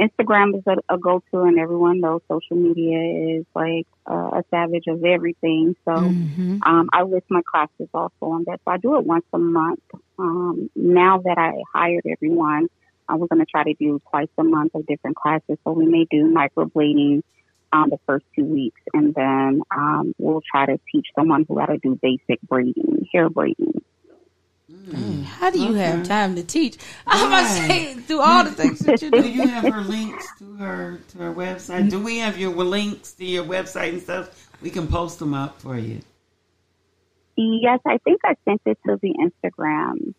Instagram 0.01 0.57
is 0.57 0.63
a, 0.65 0.95
a 0.95 0.97
go-to, 0.97 1.41
and 1.41 1.59
everyone 1.59 1.99
knows 1.99 2.21
social 2.27 2.57
media 2.57 3.37
is 3.37 3.45
like 3.53 3.87
uh, 4.09 4.39
a 4.39 4.43
savage 4.49 4.87
of 4.87 5.03
everything. 5.03 5.75
So 5.85 5.91
um, 6.65 6.89
I 6.91 7.03
list 7.03 7.25
my 7.29 7.41
classes 7.49 7.87
also 7.93 8.11
on 8.21 8.45
that. 8.47 8.61
So 8.65 8.71
I 8.71 8.77
do 8.77 8.97
it 8.97 9.05
once 9.05 9.25
a 9.31 9.37
month. 9.37 9.81
Um, 10.17 10.71
now 10.75 11.19
that 11.19 11.37
I 11.37 11.53
hired 11.73 12.05
everyone, 12.09 12.67
uh, 13.07 13.15
we're 13.17 13.27
going 13.27 13.45
to 13.45 13.45
try 13.45 13.63
to 13.63 13.73
do 13.75 14.01
twice 14.09 14.29
a 14.37 14.43
month 14.43 14.73
of 14.73 14.87
different 14.87 15.17
classes. 15.17 15.57
So 15.63 15.71
we 15.71 15.85
may 15.85 16.07
do 16.09 16.33
microblading 16.33 17.21
um, 17.73 17.89
the 17.89 17.99
first 18.07 18.25
two 18.35 18.45
weeks, 18.45 18.81
and 18.93 19.13
then 19.13 19.61
um, 19.75 20.13
we'll 20.17 20.41
try 20.49 20.65
to 20.65 20.79
teach 20.91 21.07
someone 21.15 21.45
who 21.47 21.59
how 21.59 21.67
to 21.67 21.77
do 21.77 21.97
basic 22.01 22.41
braiding, 22.41 23.07
hair 23.13 23.29
braiding. 23.29 23.81
How 25.25 25.49
do 25.49 25.59
you 25.59 25.73
have 25.73 26.03
time 26.07 26.35
to 26.35 26.43
teach? 26.43 26.77
I'm 27.07 27.27
about 27.27 27.41
to 27.41 27.67
say 27.67 27.95
do 28.07 28.21
all 28.21 28.43
the 28.43 28.51
things 28.51 28.79
that 28.79 29.01
you 29.01 29.11
Do 29.11 29.21
do. 29.21 29.29
you 29.29 29.47
have 29.47 29.63
her 29.73 29.81
links 29.81 30.27
to 30.39 30.55
her 30.55 30.99
to 31.09 31.17
her 31.19 31.33
website? 31.33 31.89
Do 31.89 31.99
we 32.01 32.19
have 32.19 32.37
your 32.37 32.51
links 32.51 33.13
to 33.13 33.25
your 33.25 33.43
website 33.43 33.89
and 33.89 34.01
stuff? 34.01 34.49
We 34.61 34.69
can 34.69 34.87
post 34.87 35.19
them 35.19 35.33
up 35.33 35.59
for 35.61 35.77
you. 35.77 36.01
Yes, 37.37 37.79
I 37.85 37.97
think 37.99 38.21
I 38.23 38.35
sent 38.45 38.61
it 38.65 38.77
to 38.85 38.99
the 39.01 39.13
Instagram. 39.13 40.13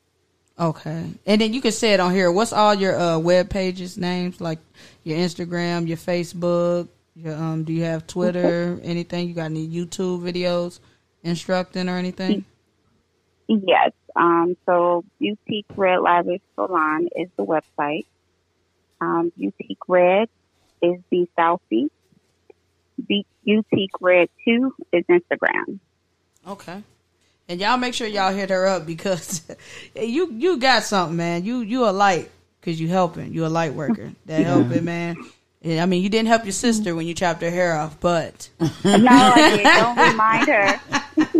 Okay, 0.58 1.10
and 1.26 1.40
then 1.40 1.52
you 1.52 1.60
can 1.60 1.72
say 1.72 1.94
it 1.94 2.00
on 2.00 2.12
here. 2.12 2.30
What's 2.30 2.52
all 2.52 2.74
your 2.74 2.98
uh, 2.98 3.18
web 3.18 3.48
pages 3.48 3.96
names? 3.96 4.40
Like 4.40 4.58
your 5.04 5.18
Instagram, 5.18 5.86
your 5.88 5.96
Facebook. 5.96 6.88
Your 7.14 7.34
um, 7.34 7.64
do 7.64 7.72
you 7.72 7.84
have 7.84 8.06
Twitter? 8.06 8.78
Anything? 8.82 9.28
You 9.28 9.34
got 9.34 9.46
any 9.46 9.66
YouTube 9.68 10.20
videos 10.22 10.80
instructing 11.22 11.88
or 11.88 11.96
anything? 11.96 12.44
Yes. 13.48 13.92
Um, 14.14 14.56
so 14.66 15.04
BeauTik 15.20 15.64
Red 15.76 16.00
Lavish 16.00 16.42
Salon 16.54 17.08
is 17.16 17.28
the 17.36 17.44
website. 17.44 18.06
Um, 19.00 19.32
BeauTik 19.38 19.78
Red 19.88 20.28
is 20.82 21.00
the 21.10 21.28
Southie. 21.38 21.88
Be- 23.06 23.26
BeauTik 23.46 23.88
Red 24.00 24.28
2 24.44 24.74
is 24.92 25.04
Instagram. 25.06 25.78
Okay. 26.46 26.82
And 27.48 27.60
y'all 27.60 27.76
make 27.76 27.94
sure 27.94 28.06
y'all 28.06 28.32
hit 28.32 28.50
her 28.50 28.66
up 28.66 28.86
because 28.86 29.42
you 29.94 30.32
you 30.32 30.58
got 30.58 30.84
something, 30.84 31.16
man. 31.16 31.44
You 31.44 31.60
you 31.60 31.84
a 31.84 31.90
light 31.90 32.30
because 32.60 32.80
you 32.80 32.88
helping. 32.88 33.32
You 33.32 33.46
a 33.46 33.48
light 33.48 33.74
worker. 33.74 34.12
That 34.26 34.46
helping, 34.46 34.84
man. 34.84 35.16
Yeah, 35.60 35.82
I 35.82 35.86
mean, 35.86 36.02
you 36.02 36.08
didn't 36.08 36.28
help 36.28 36.44
your 36.44 36.52
sister 36.52 36.94
when 36.94 37.06
you 37.06 37.14
chopped 37.14 37.40
her 37.42 37.50
hair 37.50 37.76
off, 37.76 38.00
but 38.00 38.48
No, 38.58 38.70
I 38.84 39.56
did. 39.56 39.64
Don't 39.64 39.96
remind 39.96 40.48
her. 40.48 40.80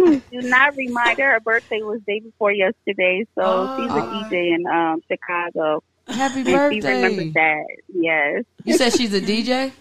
Do 0.07 0.41
not 0.49 0.77
remind 0.77 1.19
her. 1.19 1.33
Her 1.33 1.41
birthday 1.41 1.83
was 1.83 2.01
day 2.07 2.21
before 2.21 2.53
yesterday, 2.53 3.27
so 3.35 3.77
she's 3.79 3.91
a 3.91 3.95
DJ 3.95 4.55
in 4.55 4.67
um, 4.67 5.03
Chicago. 5.11 5.83
happy 6.07 6.41
And 6.41 6.73
she 6.75 6.81
remembers 6.81 7.33
that. 7.35 7.65
Yes. 7.93 8.45
You 8.65 8.77
said 8.77 8.93
she's 8.93 9.15
a 9.15 9.21
DJ. 9.21 9.73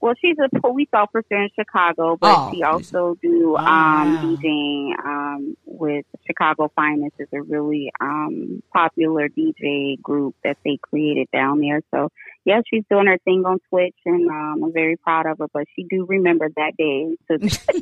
Well, 0.00 0.14
she's 0.20 0.36
a 0.38 0.60
police 0.60 0.88
officer 0.92 1.24
in 1.32 1.48
Chicago, 1.58 2.16
but 2.20 2.32
Oh, 2.32 2.50
she 2.54 2.62
also 2.62 3.16
do 3.20 3.56
um, 3.56 3.64
wow. 3.64 4.22
DJing 4.22 4.92
um, 5.04 5.56
with 5.66 6.04
Chicago 6.24 6.70
Finest. 6.76 7.14
is 7.18 7.26
a 7.32 7.42
really 7.42 7.90
um, 8.00 8.62
popular 8.72 9.28
DJ 9.28 10.00
group 10.00 10.36
that 10.44 10.56
they 10.64 10.78
created 10.80 11.26
down 11.32 11.58
there. 11.60 11.80
So, 11.92 12.10
yeah, 12.44 12.60
she's 12.72 12.84
doing 12.90 13.06
her 13.06 13.18
thing 13.24 13.42
on 13.44 13.58
Twitch, 13.68 13.94
and 14.06 14.28
um, 14.30 14.62
I'm 14.64 14.72
very 14.72 14.96
proud 14.96 15.26
of 15.26 15.38
her. 15.38 15.46
But 15.52 15.64
she 15.76 15.84
do 15.90 16.06
remember 16.08 16.48
that 16.56 16.72
day. 16.78 17.08
So 17.30 17.36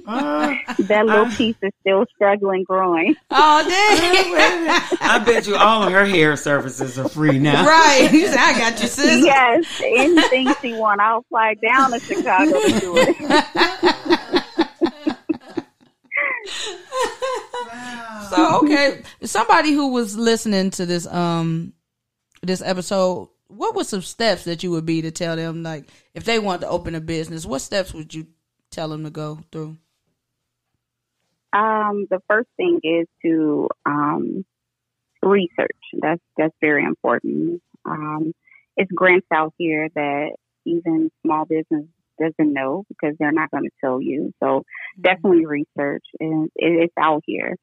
Oh, 0.06 0.54
that 0.88 1.06
little 1.06 1.26
Ah. 1.26 1.34
piece 1.36 1.56
is 1.62 1.72
still 1.80 2.04
struggling, 2.14 2.64
growing. 2.64 3.14
Oh, 3.30 3.62
dang. 3.62 4.98
I 5.00 5.22
bet 5.24 5.46
you 5.46 5.54
all 5.56 5.84
of 5.84 5.92
her 5.92 6.04
hair 6.04 6.36
services 6.36 6.98
are 6.98 7.08
free 7.08 7.38
now. 7.38 7.64
right. 7.66 8.08
You 8.12 8.26
said, 8.26 8.38
I 8.38 8.58
got 8.58 8.80
you, 8.82 8.88
sis. 8.88 9.24
yes, 9.24 9.80
anything 9.84 10.52
she 10.60 10.72
want, 10.74 11.00
I'll 11.00 11.24
fly 11.28 11.54
down 11.62 11.92
to 11.92 12.00
Chicago 12.00 12.60
to 12.60 12.80
do 12.80 12.94
it. 12.96 14.36
So 18.30 18.60
okay, 18.64 19.02
somebody 19.22 19.72
who 19.72 19.92
was 19.92 20.16
listening 20.16 20.70
to 20.72 20.86
this 20.86 21.06
um 21.06 21.72
this 22.42 22.60
episode, 22.62 23.28
what 23.48 23.74
were 23.74 23.84
some 23.84 24.02
steps 24.02 24.44
that 24.44 24.62
you 24.62 24.70
would 24.70 24.86
be 24.86 25.02
to 25.02 25.10
tell 25.10 25.36
them 25.36 25.62
like 25.62 25.84
if 26.14 26.24
they 26.24 26.38
want 26.38 26.62
to 26.62 26.68
open 26.68 26.94
a 26.94 27.00
business, 27.00 27.46
what 27.46 27.60
steps 27.60 27.94
would 27.94 28.14
you 28.14 28.26
tell 28.70 28.88
them 28.88 29.04
to 29.04 29.10
go 29.10 29.40
through? 29.52 29.76
Um, 31.52 32.06
the 32.10 32.20
first 32.28 32.48
thing 32.56 32.80
is 32.82 33.06
to 33.22 33.68
um, 33.86 34.44
research. 35.22 35.76
That's 36.00 36.20
that's 36.36 36.54
very 36.60 36.84
important. 36.84 37.62
Um, 37.84 38.32
it's 38.76 38.90
grants 38.92 39.26
out 39.32 39.54
here 39.56 39.88
that 39.94 40.32
even 40.64 41.10
small 41.24 41.44
business 41.44 41.86
doesn't 42.20 42.52
know 42.52 42.84
because 42.88 43.14
they're 43.18 43.32
not 43.32 43.50
going 43.50 43.64
to 43.64 43.70
tell 43.80 44.00
you. 44.00 44.32
So 44.42 44.64
definitely 45.00 45.46
research, 45.46 46.04
and 46.20 46.50
it, 46.56 46.84
it's 46.84 46.94
out 46.98 47.22
here. 47.26 47.56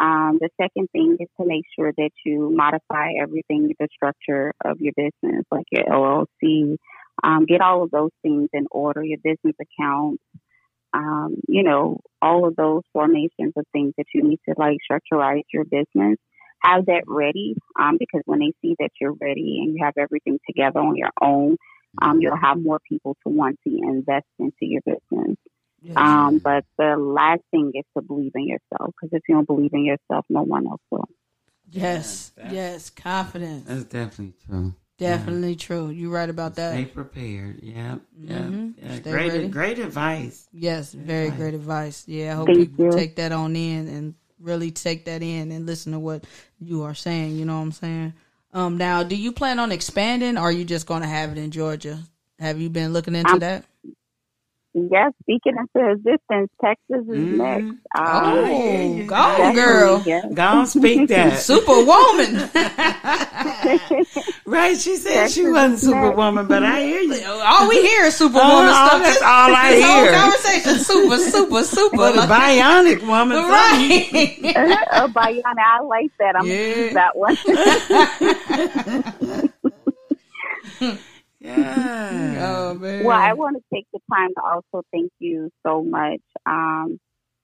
Um, 0.00 0.38
the 0.40 0.50
second 0.60 0.88
thing 0.92 1.16
is 1.20 1.28
to 1.40 1.46
make 1.46 1.64
sure 1.78 1.92
that 1.96 2.10
you 2.24 2.50
modify 2.54 3.12
everything, 3.20 3.72
the 3.78 3.88
structure 3.94 4.52
of 4.64 4.80
your 4.80 4.92
business, 4.96 5.44
like 5.50 5.66
your 5.70 5.84
LLC. 5.84 6.76
Um, 7.22 7.46
get 7.46 7.60
all 7.60 7.84
of 7.84 7.90
those 7.90 8.10
things 8.22 8.48
in 8.52 8.66
order, 8.70 9.02
your 9.02 9.18
business 9.22 9.54
accounts, 9.60 10.22
um, 10.92 11.36
you 11.48 11.62
know, 11.62 12.00
all 12.22 12.46
of 12.46 12.56
those 12.56 12.82
formations 12.92 13.52
of 13.56 13.64
things 13.72 13.94
that 13.98 14.06
you 14.14 14.22
need 14.22 14.40
to 14.48 14.54
like 14.56 14.78
structureize 14.90 15.42
your 15.52 15.64
business. 15.64 16.16
Have 16.62 16.86
that 16.86 17.02
ready, 17.06 17.56
um, 17.78 17.96
because 17.98 18.22
when 18.24 18.38
they 18.38 18.52
see 18.62 18.74
that 18.78 18.90
you're 19.00 19.14
ready 19.20 19.60
and 19.62 19.76
you 19.76 19.84
have 19.84 19.94
everything 19.98 20.38
together 20.46 20.80
on 20.80 20.96
your 20.96 21.10
own, 21.20 21.56
um, 22.00 22.20
you'll 22.20 22.36
have 22.36 22.58
more 22.58 22.80
people 22.88 23.16
to 23.22 23.28
want 23.28 23.58
to 23.66 23.78
invest 23.82 24.26
into 24.38 24.52
your 24.62 24.80
business. 24.86 25.36
Um, 25.96 26.38
but 26.38 26.64
the 26.78 26.96
last 26.96 27.42
thing 27.50 27.72
is 27.74 27.84
to 27.96 28.02
believe 28.02 28.32
in 28.34 28.46
yourself, 28.48 28.94
because 29.00 29.12
if 29.12 29.22
you 29.28 29.34
don't 29.34 29.46
believe 29.46 29.72
in 29.74 29.84
yourself, 29.84 30.24
no 30.28 30.42
one 30.42 30.66
else 30.66 30.80
will. 30.90 31.08
yes, 31.70 32.32
yes, 32.50 32.90
confidence, 32.90 33.64
That's 33.66 33.84
definitely 33.84 34.34
true. 34.46 34.74
definitely 34.98 35.56
true. 35.56 35.90
You're 35.90 36.10
right 36.12 36.28
about 36.30 36.54
that. 36.56 36.72
Stay 36.72 36.84
prepared. 36.86 37.60
Yeah. 37.62 37.96
Yeah. 38.16 38.38
Mhm. 38.38 38.74
yeah. 38.82 38.94
Stay 38.96 39.10
Great 39.10 39.28
ready. 39.32 39.48
great 39.48 39.78
advice. 39.78 40.46
Yes, 40.52 40.92
very 40.92 41.30
great 41.30 41.54
advice. 41.54 42.04
Yeah, 42.06 42.32
I 42.32 42.36
hope 42.36 42.46
Thank 42.48 42.58
people 42.60 42.84
you. 42.86 42.90
take 42.92 43.16
that 43.16 43.32
on 43.32 43.56
in 43.56 43.88
and 43.88 44.14
really 44.40 44.70
take 44.70 45.04
that 45.06 45.22
in 45.22 45.50
and 45.52 45.66
listen 45.66 45.92
to 45.92 45.98
what 45.98 46.24
you 46.60 46.82
are 46.82 46.94
saying. 46.94 47.36
You 47.36 47.44
know 47.44 47.56
what 47.56 47.62
I'm 47.62 47.72
saying? 47.72 48.12
Um, 48.52 48.76
now, 48.78 49.02
do 49.02 49.16
you 49.16 49.32
plan 49.32 49.58
on 49.58 49.72
expanding, 49.72 50.36
or 50.38 50.42
are 50.42 50.52
you 50.52 50.64
just 50.64 50.86
going 50.86 51.02
to 51.02 51.08
have 51.08 51.32
it 51.32 51.38
in 51.38 51.50
Georgia? 51.50 51.98
Have 52.38 52.60
you 52.60 52.70
been 52.70 52.92
looking 52.92 53.14
into 53.16 53.32
Um, 53.34 53.38
that? 53.40 53.64
Yes, 54.76 55.12
speaking 55.22 55.54
into 55.56 55.88
existence, 55.92 56.50
Texas 56.60 56.80
is 56.90 57.06
Mhm. 57.06 57.36
next. 57.38 57.64
Oh, 57.96 58.44
Um, 58.44 58.50
yeah, 58.50 59.04
go 59.06 59.52
girl, 59.54 60.02
yes. 60.04 60.24
Go 60.34 60.64
speak 60.64 61.06
that. 61.10 61.38
superwoman. 61.38 62.34
right. 64.46 64.76
She 64.76 64.96
said 64.96 65.30
she 65.30 65.46
wasn't 65.46 65.74
is 65.74 65.82
superwoman, 65.82 66.48
but 66.48 66.64
I 66.64 66.82
hear 66.82 67.02
you. 67.02 67.24
all 67.24 67.68
we 67.68 67.82
hear 67.82 68.06
is 68.06 68.16
superwoman 68.16 68.66
Oh, 68.68 68.72
stuff. 68.88 69.02
that's 69.04 69.22
all 69.22 69.54
I 69.54 69.70
This 69.70 69.84
whole 69.84 70.02
hear. 70.02 70.12
conversation, 70.12 70.78
super, 70.80 71.18
super, 71.18 71.62
super. 71.62 71.96
But 71.96 72.16
a 72.16 72.22
bionic 72.26 73.00
woman. 73.06 73.36
right. 73.36 74.10
uh, 74.92 75.06
Bayana, 75.08 75.62
I 75.64 75.80
like 75.82 76.10
that. 76.18 76.34
I'm 76.36 76.48
Yeah. 76.48 76.56
gonna 76.56 76.82
use 76.82 76.92
that 76.94 77.14
one. 77.16 77.36
Yeah. 81.44 82.38
oh 82.70 82.74
man. 82.74 83.04
well, 83.04 83.18
I 83.20 83.34
want 83.34 83.56
to 83.56 83.62
take 83.74 83.86
the 83.92 84.00
time 84.12 84.30
to 84.34 84.42
also 84.42 84.84
thank 84.92 85.10
you 85.18 85.50
so 85.66 85.82
much 85.82 86.20
um, 86.46 86.98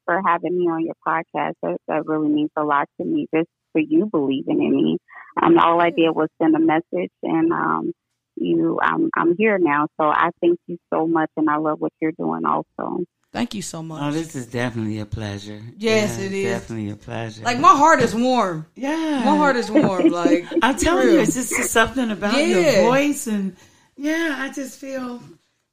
for 0.06 0.20
having 0.26 0.58
me 0.58 0.64
on 0.68 0.84
your 0.84 0.94
podcast. 1.06 1.54
That, 1.62 1.76
that 1.88 2.06
really 2.06 2.28
means 2.28 2.50
a 2.56 2.64
lot 2.64 2.88
to 3.00 3.06
me. 3.06 3.26
Just 3.34 3.48
for 3.72 3.80
you 3.80 4.06
believing 4.06 4.62
in 4.62 4.74
me. 4.74 4.98
Um, 5.40 5.58
all 5.58 5.80
I 5.80 5.90
did 5.90 6.10
was 6.10 6.28
send 6.42 6.56
a 6.56 6.58
message, 6.58 7.12
and 7.22 7.52
um, 7.52 7.92
you, 8.36 8.78
I'm, 8.82 9.10
I'm 9.16 9.36
here 9.36 9.58
now. 9.58 9.86
So 10.00 10.06
I 10.08 10.30
thank 10.40 10.58
you 10.66 10.76
so 10.92 11.06
much, 11.06 11.30
and 11.36 11.48
I 11.48 11.56
love 11.56 11.80
what 11.80 11.92
you're 12.00 12.12
doing. 12.12 12.44
Also, 12.44 13.04
Thank 13.32 13.54
you 13.54 13.62
so 13.62 13.80
much. 13.80 14.02
Oh, 14.02 14.10
this 14.10 14.34
is 14.34 14.46
definitely 14.46 14.98
a 14.98 15.06
pleasure. 15.06 15.60
Yes, 15.78 16.18
Yeah, 16.18 16.24
it 16.24 16.32
is. 16.32 16.44
Definitely 16.50 16.90
a 16.90 16.96
pleasure. 16.96 17.44
like 17.44 17.60
my 17.60 17.76
heart 17.76 18.00
is 18.00 18.12
warm. 18.12 18.66
yeah. 18.74 19.22
My 19.24 19.36
heart 19.36 19.54
is 19.54 19.70
warm. 19.70 20.08
Like 20.08 20.46
I'm 20.62 20.76
telling 20.76 21.06
you, 21.10 21.20
it's 21.20 21.34
just 21.34 21.70
something 21.70 22.10
about 22.10 22.34
Yeah. 22.34 22.46
your 22.80 22.90
voice, 22.90 23.28
and 23.28 23.54
yeah, 24.00 24.36
I 24.38 24.50
just 24.50 24.78
feel 24.78 25.20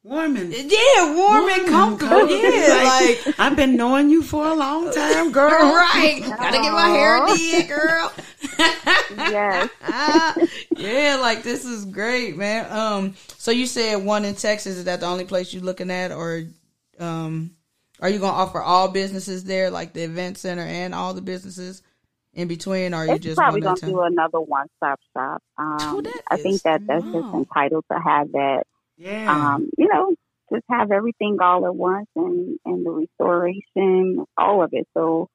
warm 0.04 0.36
and 0.36 0.54
yeah, 0.54 1.16
warm 1.16 1.50
and 1.50 1.66
comfortable. 1.66 2.30
Yeah, 2.30 2.84
like 2.84 3.40
I've 3.40 3.56
been 3.56 3.78
knowing 3.78 4.10
you 4.10 4.22
for 4.22 4.46
a 4.46 4.54
long 4.54 4.92
time, 4.92 5.32
girl. 5.32 5.50
right. 5.50 6.22
Gotta 6.22 6.58
get 6.58 6.74
my 6.74 6.90
hair 6.90 7.26
did, 7.28 7.70
girl. 7.70 8.14
Yes. 9.18 9.70
yeah, 10.76 11.18
like 11.22 11.44
this 11.44 11.64
is 11.64 11.86
great, 11.86 12.36
man. 12.36 12.70
Um, 12.70 13.16
so 13.38 13.52
you 13.52 13.66
said 13.66 14.04
one 14.04 14.26
in 14.26 14.36
Texas. 14.36 14.76
Is 14.76 14.84
that 14.86 15.00
the 15.00 15.06
only 15.06 15.24
place 15.24 15.54
you're 15.54 15.64
looking 15.64 15.90
at, 15.90 16.12
or 16.12 16.44
um, 17.00 17.52
are 18.02 18.10
you 18.10 18.20
gonna 18.20 18.34
offer 18.34 18.62
all 18.62 18.90
businesses 18.90 19.46
there, 19.46 19.70
like 19.70 19.94
the 19.94 20.04
event 20.04 20.38
center 20.38 20.64
and 20.64 20.94
all 20.94 21.14
the 21.14 21.22
businesses 21.22 21.82
in 22.38 22.48
between? 22.48 22.94
Or 22.94 22.98
are 22.98 23.08
you 23.08 23.14
It's 23.16 23.26
just 23.26 23.38
probably 23.38 23.62
gonna 23.62 23.80
in 23.84 23.90
do 23.90 24.02
another 24.02 24.40
one 24.40 24.68
stop 24.78 25.00
shop. 25.14 25.42
Um, 25.58 25.78
Oh, 25.80 26.02
I 26.30 26.38
think 26.38 26.62
that 26.62 26.84
that's 26.88 27.04
just 27.14 27.34
entitled 27.34 27.84
to 27.92 28.00
have 28.00 28.32
that. 28.32 28.64
Yeah. 28.98 29.56
Um, 29.56 29.70
you 29.78 29.88
know, 29.88 30.14
just 30.52 30.64
have 30.70 30.92
everything 30.92 31.38
all 31.42 31.66
at 31.66 31.76
once 31.76 32.08
and 32.16 32.60
and 32.64 32.86
the 32.86 32.92
restoration, 32.92 34.24
all 34.38 34.64
of 34.64 34.70
it. 34.74 34.88
So, 34.94 35.28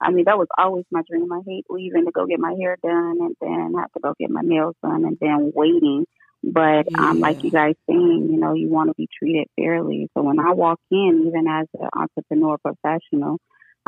I 0.00 0.10
mean, 0.10 0.24
that 0.24 0.38
was 0.38 0.48
always 0.56 0.84
my 0.90 1.02
dream. 1.08 1.30
I 1.32 1.40
hate 1.46 1.66
leaving 1.68 2.06
to 2.06 2.10
go 2.10 2.26
get 2.26 2.40
my 2.40 2.54
hair 2.58 2.76
done 2.82 3.18
and 3.20 3.36
then 3.40 3.74
have 3.78 3.92
to 3.92 4.00
go 4.02 4.14
get 4.18 4.30
my 4.30 4.42
nails 4.42 4.74
done 4.82 5.04
and 5.04 5.18
then 5.20 5.52
waiting. 5.54 6.06
But 6.42 6.86
um, 6.98 7.20
like 7.20 7.42
you 7.42 7.50
guys 7.50 7.74
saying, 7.88 8.28
you 8.30 8.38
know, 8.38 8.54
you 8.54 8.68
want 8.68 8.88
to 8.88 8.94
be 8.94 9.08
treated 9.18 9.48
fairly. 9.56 10.08
So 10.14 10.22
when 10.22 10.38
I 10.38 10.52
walk 10.52 10.80
in, 10.90 11.24
even 11.26 11.46
as 11.48 11.66
an 11.78 11.88
entrepreneur 11.92 12.56
professional, 12.58 13.38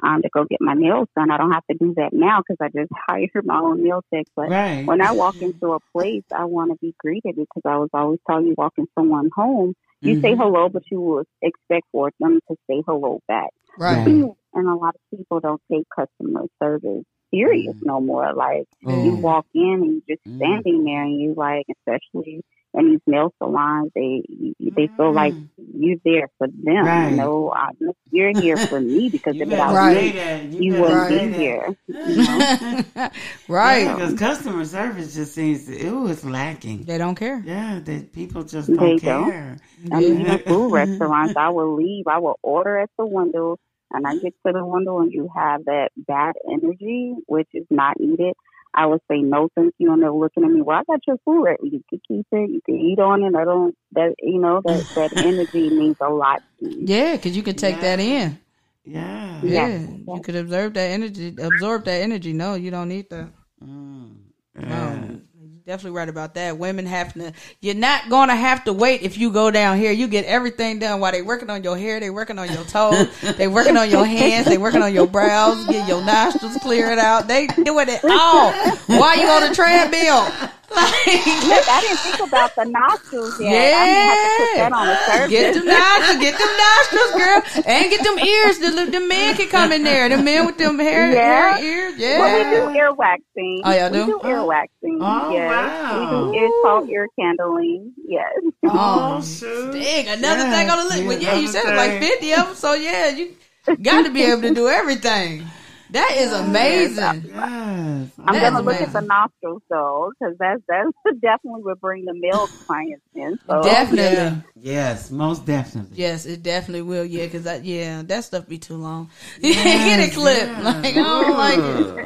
um, 0.03 0.23
to 0.23 0.29
go 0.33 0.45
get 0.49 0.61
my 0.61 0.75
nails 0.75 1.09
done, 1.17 1.31
I 1.31 1.37
don't 1.39 1.53
have 1.53 1.67
to 1.71 1.77
do 1.79 1.95
that 1.97 2.13
now 2.13 2.41
because 2.41 2.57
I 2.61 2.69
just 2.69 2.91
hired 3.09 3.31
my 3.45 3.59
own 3.59 3.83
nail 3.83 4.03
tech. 4.13 4.27
But 4.37 4.51
right. 4.51 4.85
when 4.85 5.01
I 5.03 5.13
walk 5.13 5.37
into 5.41 5.73
a 5.73 5.79
place, 5.93 6.25
I 6.35 6.45
want 6.45 6.71
to 6.73 6.77
be 6.81 6.95
greeted 6.99 7.37
because 7.37 7.63
I 7.65 7.77
was 7.79 7.89
always 7.93 8.21
taught 8.29 8.45
you 8.45 8.55
walk 8.57 8.75
in 8.79 8.87
someone 8.99 9.31
home, 9.35 9.75
you 10.03 10.15
say 10.23 10.33
Mhm. 10.33 10.39
hello, 10.39 10.69
but 10.69 10.83
you 10.91 11.01
will 11.01 11.25
expect 11.43 11.87
for 11.93 12.11
them 12.21 12.41
to 12.49 12.57
say 12.69 12.83
hello 12.87 13.21
back. 13.29 13.51
Right. 13.79 14.07
And 14.55 14.69
a 14.69 14.75
lot 14.75 14.95
of 14.95 15.19
people 15.19 15.41
don't 15.41 15.61
take 15.71 15.87
customer 15.95 16.47
service 16.63 17.05
serious 17.33 17.75
Mhm. 17.77 17.87
no 17.87 18.01
more. 18.01 18.33
Like 18.33 18.65
Oh. 18.87 19.03
you 19.05 19.15
walk 19.17 19.47
in 19.55 19.83
and 19.83 20.03
you're 20.07 20.17
just 20.17 20.27
Mhm. 20.27 20.37
standing 20.37 20.85
there 20.85 21.03
and 21.03 21.21
you 21.21 21.35
like, 21.35 21.67
especially 21.71 22.43
in 22.79 22.91
these 22.91 23.01
nail 23.07 23.33
salons, 23.39 23.91
they 23.95 24.23
they 24.61 24.89
feel 24.97 25.13
like 25.13 25.35
Mhm. 25.35 25.49
you're 25.75 25.97
there 26.05 26.29
for 26.39 26.47
them. 26.47 26.85
Right. 26.87 27.11
You 27.11 27.17
know, 27.17 27.49
uh, 27.49 27.73
you're 28.11 28.33
here 28.41 28.57
for 28.69 28.81
me 28.81 29.09
because 29.11 29.35
You 29.37 29.47
without 29.47 29.73
better 29.73 29.75
Right. 29.75 30.05
me, 30.05 30.13
that. 30.13 30.45
you 30.65 30.73
better 30.73 30.83
wouldn't 30.83 31.09
say 31.09 31.27
be 31.27 31.31
that. 31.33 31.41
here. 31.41 33.11
right. 33.49 33.85
Yeah, 33.85 33.95
because 33.95 34.15
customer 34.15 34.65
service 34.65 35.15
just 35.15 35.35
seems 35.35 35.69
it 35.69 35.91
was 35.93 36.25
lacking. 36.25 36.85
They 36.85 36.99
don't 36.99 37.15
care. 37.15 37.43
Yeah, 37.45 37.81
that 37.85 38.13
people 38.13 38.43
just 38.45 38.69
They 38.69 38.77
don't 38.77 39.03
don't. 39.03 39.57
I 39.93 40.01
mean, 40.01 40.21
Yeah. 40.21 40.35
even 40.35 40.39
food 40.41 40.73
restaurants, 40.81 41.35
I 41.37 41.51
will 41.51 41.75
leave. 41.75 42.07
I 42.07 42.19
will 42.19 42.39
order 42.43 42.79
at 42.79 42.91
the 42.99 43.07
window, 43.07 43.57
and 43.91 44.07
I 44.07 44.15
get 44.17 44.35
to 44.47 44.53
the 44.53 44.65
window, 44.65 45.01
and 45.01 45.13
you 45.13 45.29
have 45.35 45.65
that 45.65 45.91
bad 45.97 46.35
energy, 46.51 47.15
which 47.27 47.49
is 47.55 47.67
not 47.71 47.99
needed. 48.01 48.35
I 48.75 48.87
would 48.87 49.01
say 49.11 49.19
no, 49.19 49.49
thank 49.57 49.75
you, 49.79 49.93
and 49.93 50.03
they're 50.03 50.13
looking 50.13 50.45
at 50.45 50.51
me. 50.51 50.63
Well, 50.63 50.79
I 50.79 50.85
got 50.85 51.01
your 51.07 51.17
food 51.25 51.43
ready. 51.43 51.71
You 51.71 51.83
can 51.89 52.01
keep 52.07 52.27
it. 52.31 52.51
You 52.51 52.61
can 52.65 52.77
eat 52.77 52.99
on 52.99 53.23
it. 53.25 53.35
I 53.35 53.45
don't. 53.45 53.75
That 53.93 54.15
you 54.21 54.41
know 54.41 54.61
that 54.65 54.87
that 54.95 55.11
energy 55.17 55.71
means 55.71 55.97
a 56.01 56.11
lot 56.11 56.43
to 56.61 56.67
me. 56.67 56.85
Yeah, 56.87 57.17
because 57.17 57.37
you 57.37 57.43
can 57.43 57.57
take 57.57 57.77
Yeah. 57.77 57.81
that 57.81 58.01
in. 58.01 58.39
Yeah. 58.85 59.41
Yeah, 59.43 59.69
Yeah. 59.69 60.15
you 60.15 60.21
could 60.21 60.37
observe 60.37 60.75
that 60.75 60.91
energy, 60.91 61.35
absorb 61.39 61.85
that 61.85 62.01
energy. 62.03 62.33
No, 62.33 62.55
you 62.55 62.71
don't 62.71 62.89
need 62.89 63.09
that. 63.11 63.31
Mm. 63.63 64.17
No, 64.57 64.67
Yeah. 64.67 65.07
you're 65.41 65.58
definitely 65.69 65.99
right 65.99 66.09
about 66.09 66.33
that. 66.35 66.57
Women 66.57 66.87
have 66.87 67.13
to. 67.13 67.33
You're 67.61 67.75
not 67.75 68.09
gonna 68.09 68.35
have 68.35 68.65
to 68.65 68.73
wait 68.73 69.03
if 69.03 69.19
you 69.19 69.31
go 69.31 69.51
down 69.51 69.77
here. 69.77 69.93
You 69.93 70.09
get 70.09 70.25
everything 70.25 70.79
done 70.79 70.99
while 70.99 71.13
they 71.13 71.21
working 71.21 71.51
on 71.51 71.63
your 71.63 71.77
hair. 71.77 72.01
They 72.01 72.09
working 72.09 72.39
on 72.39 72.51
your 72.51 72.65
toes. 72.65 73.07
they 73.37 73.49
working 73.49 73.77
on 73.77 73.91
your 73.91 74.07
hands. 74.07 74.47
They 74.47 74.57
working 74.57 74.81
on 74.81 74.95
your 74.95 75.07
brows. 75.07 75.67
Get 75.67 75.87
your 75.87 76.03
nostrils 76.03 76.57
cleared 76.63 76.99
out. 76.99 77.29
They 77.29 77.49
doing 77.49 77.89
it 77.91 78.03
all 78.03 78.53
while 78.87 79.19
you 79.19 79.27
on 79.27 79.49
the 79.49 79.55
treadmill. 79.55 80.27
Like, 80.71 81.07
Look, 81.49 81.65
I 81.69 81.81
didn't 81.81 81.99
think 81.99 82.29
about 82.29 82.55
the 82.55 82.65
nostrils 82.67 83.41
yet. 83.41 83.49
I 83.49 83.85
may 83.85 84.01
have 84.05 84.19
to 84.21 84.45
put 84.45 84.57
that 84.59 84.73
on 84.73 84.87
the 84.87 84.97
surface. 85.07 85.31
Get 85.31 85.55
them 85.55 85.65
nostrils, 85.65 86.21
get 86.21 86.39
them 86.39 86.53
nostrils, 86.61 87.13
girl, 87.17 87.65
and 87.67 87.91
get 87.91 88.05
them 88.05 88.19
ears. 88.19 88.59
The, 88.59 88.91
the 88.91 89.01
men 89.07 89.37
can 89.37 89.49
come 89.49 89.73
in 89.73 89.83
there. 89.85 90.09
The 90.09 90.23
men 90.23 90.45
with 90.47 90.59
them 90.59 90.79
hair, 90.79 91.11
Yeah. 91.11 91.57
hair 91.57 91.65
ears. 91.65 91.95
Yeah. 91.99 92.19
Well, 92.19 92.37
we 92.37 92.57
do 92.73 92.79
ear 92.79 92.95
waxing. 92.95 93.63
Oh, 93.65 93.73
y'all 93.73 93.91
we 93.91 93.99
do? 93.99 94.07
do 94.07 94.29
ear 94.29 94.39
oh. 94.39 94.47
waxing. 94.47 94.99
Oh, 95.01 95.31
yes. 95.33 95.49
wow. 95.49 95.99
We 95.99 96.33
do 96.33 96.39
ear 96.39 96.51
called 96.63 96.89
ear 96.91 97.09
candling. 97.19 97.93
Yes. 98.07 98.33
Oh, 98.65 99.19
oh 99.19 99.23
shoot. 99.23 99.73
Dang, 99.73 100.09
another 100.09 100.45
Yeah, 100.45 100.53
thing 100.53 100.71
on 100.71 100.79
the 100.79 100.85
list. 100.85 101.05
Well, 101.05 101.19
yeah, 101.19 101.35
you 101.35 101.49
said 101.49 101.63
it's 101.65 101.77
like 101.77 102.01
50 102.01 102.33
of 102.35 102.47
them, 102.47 102.55
so 102.57 102.75
yeah, 102.75 103.09
you 103.09 103.35
got 103.83 104.05
to 104.05 104.11
be 104.11 104.23
able 104.23 104.43
to 104.43 104.55
do 104.55 104.69
everything. 104.69 105.47
That 105.91 106.15
is 106.19 106.33
amazing. 106.33 106.99
Yes. 106.99 107.33
I'm 107.35 108.11
That's 108.27 108.41
gonna 108.41 108.61
look 108.61 108.77
amazing. 108.77 108.87
at 108.89 108.93
the 108.93 109.01
nostrils 109.01 109.63
though, 109.71 110.13
because 110.19 110.37
that's 110.39 110.61
that's 110.69 110.91
definitely 111.21 111.63
would 111.63 111.81
bring 111.81 112.05
the 112.05 112.13
male 112.15 112.47
clients 112.67 113.05
in. 113.15 113.39
So 113.47 113.63
Definitely. 113.63 114.43
Yes, 114.57 115.11
most 115.11 115.47
definitely. 115.47 115.97
Yes, 115.97 116.27
it 116.27 116.43
definitely 116.43 116.83
will. 116.83 117.05
Yeah, 117.05 117.25
because 117.25 117.45
that, 117.45 117.65
yeah, 117.65 118.03
that 118.05 118.25
stuff 118.25 118.47
be 118.47 118.59
too 118.59 118.77
long. 118.77 119.09
Yes, 119.41 119.65
Get 119.65 120.01
it 120.01 120.15
clipped. 120.15 120.47
yeah. 120.47 120.61
Like, 120.63 120.97
I 120.97 121.03
don't 121.03 121.39
like 121.39 121.59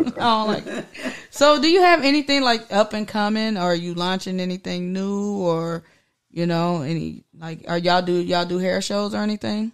it. 0.07 0.15
I 0.19 0.21
don't 0.21 0.49
like 0.49 0.67
it. 0.67 0.87
So, 1.31 1.61
do 1.61 1.69
you 1.69 1.81
have 1.83 2.05
anything 2.05 2.43
like 2.43 2.73
up 2.73 2.93
and 2.93 3.09
coming? 3.09 3.57
Or 3.57 3.63
are 3.63 3.75
you 3.75 3.95
launching 3.95 4.39
anything 4.39 4.93
new? 4.93 5.39
Or, 5.39 5.83
you 6.31 6.47
know, 6.47 6.83
any, 6.83 7.25
like, 7.37 7.65
are 7.69 7.79
y'all 7.79 8.03
do, 8.03 8.13
y'all 8.15 8.45
do 8.45 8.59
hair 8.59 8.81
shows 8.83 9.15
or 9.15 9.19
anything? 9.23 9.73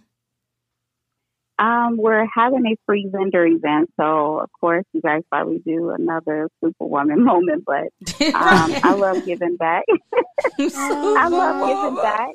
Um, 1.59 1.97
we're 1.97 2.25
having 2.33 2.65
a 2.67 2.75
free 2.85 3.07
vendor 3.11 3.45
event. 3.45 3.89
So 3.99 4.39
of 4.39 4.49
course, 4.59 4.85
you 4.93 5.01
guys 5.01 5.21
probably 5.29 5.59
do 5.59 5.89
another 5.91 6.49
Superwoman 6.63 7.23
moment, 7.25 7.65
but 7.65 7.89
um, 8.35 8.75
I 8.83 8.93
love 8.93 9.23
giving 9.25 9.57
back. 9.57 9.83
I 10.75 11.27
love 11.29 11.57
giving 11.67 11.95
back. 12.01 12.29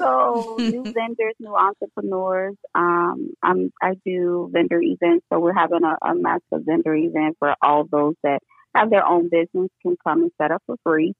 So 0.00 0.58
new 0.60 0.84
vendors, 0.94 1.34
new 1.40 1.54
entrepreneurs. 1.56 2.54
Um, 2.74 3.30
I'm, 3.42 3.72
I 3.82 3.94
do 4.04 4.48
vendor 4.52 4.80
events. 4.80 5.26
So 5.32 5.40
we're 5.40 5.54
having 5.54 5.80
a, 5.84 5.96
a 6.06 6.14
massive 6.14 6.64
vendor 6.64 6.94
event 6.94 7.36
where 7.40 7.56
all 7.62 7.84
those 7.90 8.14
that 8.22 8.40
have 8.74 8.90
their 8.90 9.04
own 9.04 9.28
business 9.28 9.70
can 9.82 9.96
come 10.06 10.22
and 10.22 10.30
set 10.40 10.52
up 10.52 10.62
for 10.66 10.76
free. 10.84 11.14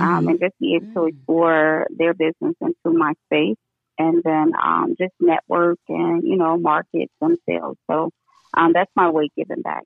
Um, 0.00 0.26
and 0.26 0.40
just 0.40 0.58
be 0.58 0.74
able 0.74 0.86
to 0.94 1.00
Mm. 1.02 1.08
explore 1.10 1.86
their 1.96 2.14
business 2.14 2.56
into 2.60 2.98
my 2.98 3.12
space 3.26 3.56
and 3.98 4.22
then 4.22 4.52
um, 4.62 4.94
just 4.98 5.12
network 5.20 5.78
and, 5.88 6.22
you 6.22 6.36
know, 6.36 6.56
market 6.58 7.10
themselves. 7.20 7.78
So 7.90 8.10
um, 8.54 8.72
that's 8.72 8.90
my 8.94 9.10
way 9.10 9.30
giving 9.36 9.62
back. 9.62 9.84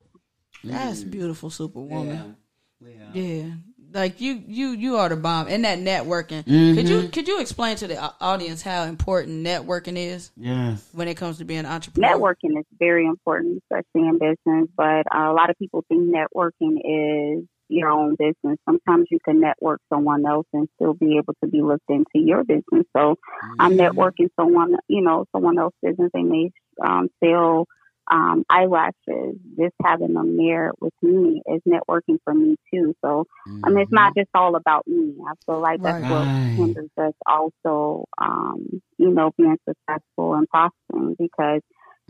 That's 0.65 1.03
beautiful, 1.05 1.51
Superwoman. 1.51 2.37
Yeah. 2.81 2.89
Yeah. 3.15 3.23
Yeah. 3.23 3.51
Like 3.91 4.21
you, 4.21 4.43
you, 4.47 4.69
you 4.71 4.97
are 4.97 5.09
the 5.09 5.17
bomb, 5.17 5.47
and 5.49 5.65
that 5.65 5.79
networking. 5.79 6.45
Could 6.45 6.53
Mm-hmm. 6.53 6.87
you, 6.87 7.09
could 7.09 7.27
you 7.27 7.41
explain 7.41 7.77
to 7.77 7.87
the 7.87 8.13
audience 8.21 8.61
how 8.61 8.83
important 8.85 9.47
networking 9.47 9.97
is 9.97 10.31
Yes. 10.37 10.87
when 10.93 11.09
it 11.09 11.17
comes 11.17 11.39
to 11.39 11.47
being 11.47 11.61
an 11.61 11.67
entrepreneur? 11.67 12.11
Networking 12.11 12.59
is 12.59 12.67
very 12.79 13.07
important, 13.07 13.63
especially 13.63 14.09
in 14.09 14.19
business, 14.19 14.69
but 14.77 15.07
uh, 15.15 15.31
a 15.31 15.33
lot 15.33 15.49
of 15.49 15.57
people 15.59 15.85
think 15.89 16.03
networking 16.15 16.77
is 16.85 17.45
your 17.69 17.91
own 17.91 18.17
business. 18.19 18.59
Sometimes 18.69 19.07
you 19.11 19.19
can 19.25 19.41
network 19.41 19.81
someone 19.93 20.25
else 20.27 20.47
and 20.53 20.69
still 20.77 20.95
be 20.95 21.19
able 21.19 21.35
to 21.43 21.49
be 21.51 21.63
looked 21.63 21.89
into 21.89 22.07
your 22.15 22.45
business. 22.45 22.87
So 22.97 23.17
I'm 23.59 23.77
Mm-hmm. 23.79 23.79
networking 23.79 24.29
someone, 24.39 24.77
you 24.89 25.03
know, 25.03 25.25
someone 25.35 25.59
else's 25.59 25.79
business. 25.83 26.11
They 26.15 26.23
may 26.23 26.51
um, 26.85 27.09
sell 27.23 27.67
um, 28.11 28.45
eyelashes. 28.51 29.37
Just 29.59 29.75
having 29.85 30.15
them 30.15 30.37
there 30.37 30.73
with 30.81 30.95
me 31.03 31.43
is 31.47 31.63
networking 31.67 32.19
for 32.25 32.35
me 32.35 32.57
too. 32.73 32.95
So 33.05 33.25
I 33.65 33.71
mean, 33.71 33.81
it's 33.81 33.93
not 33.93 34.15
just 34.17 34.29
all 34.35 34.57
about 34.57 34.87
me. 34.87 35.15
I 35.27 35.33
feel 35.47 35.61
like 35.61 35.81
that's 35.83 35.99
Right. 35.99 36.07
what 36.07 36.29
hinders 36.57 36.91
us 37.01 37.13
also, 37.27 38.05
um, 38.21 38.81
you 38.99 39.11
know, 39.11 39.31
being 39.37 39.57
successful 39.69 40.35
and 40.35 40.49
prospering 40.49 41.17
because 41.19 41.61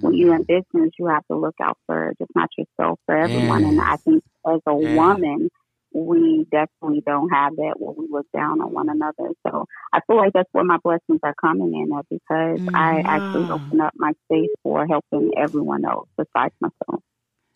when 0.01 0.15
you're 0.15 0.35
in 0.35 0.45
business, 0.45 0.91
you 0.99 1.07
have 1.07 1.27
to 1.31 1.37
look 1.37 1.57
out 1.63 1.79
for 1.87 2.13
just 2.19 2.31
not 2.35 2.51
yourself, 2.57 2.99
for 3.07 3.17
everyone. 3.17 3.65
And 3.65 3.81
I 3.81 3.97
think 4.05 4.23
as 4.47 4.61
a 4.67 4.75
Yeah. 4.75 4.95
woman, 4.95 5.51
we 5.93 6.47
definitely 6.51 7.03
don't 7.07 7.31
have 7.31 7.57
that 7.57 7.75
where 7.79 7.93
we 7.93 8.07
look 8.11 8.27
down 8.33 8.61
on 8.61 8.73
one 8.73 8.89
another. 8.89 9.33
So 9.47 9.65
I 9.93 10.01
feel 10.07 10.17
like 10.17 10.33
that's 10.35 10.49
where 10.53 10.65
my 10.65 10.79
blessings 10.85 11.21
are 11.23 11.35
coming 11.41 11.75
in 11.75 11.97
at 11.97 12.07
because 12.11 12.61
I 12.75 13.03
actually 13.07 13.47
Mhm. 13.47 13.51
open 13.51 13.81
up 13.81 13.93
my 13.97 14.13
space 14.27 14.51
for 14.63 14.87
helping 14.87 15.33
everyone 15.37 15.85
else 15.85 16.09
besides 16.17 16.55
myself. 16.61 17.03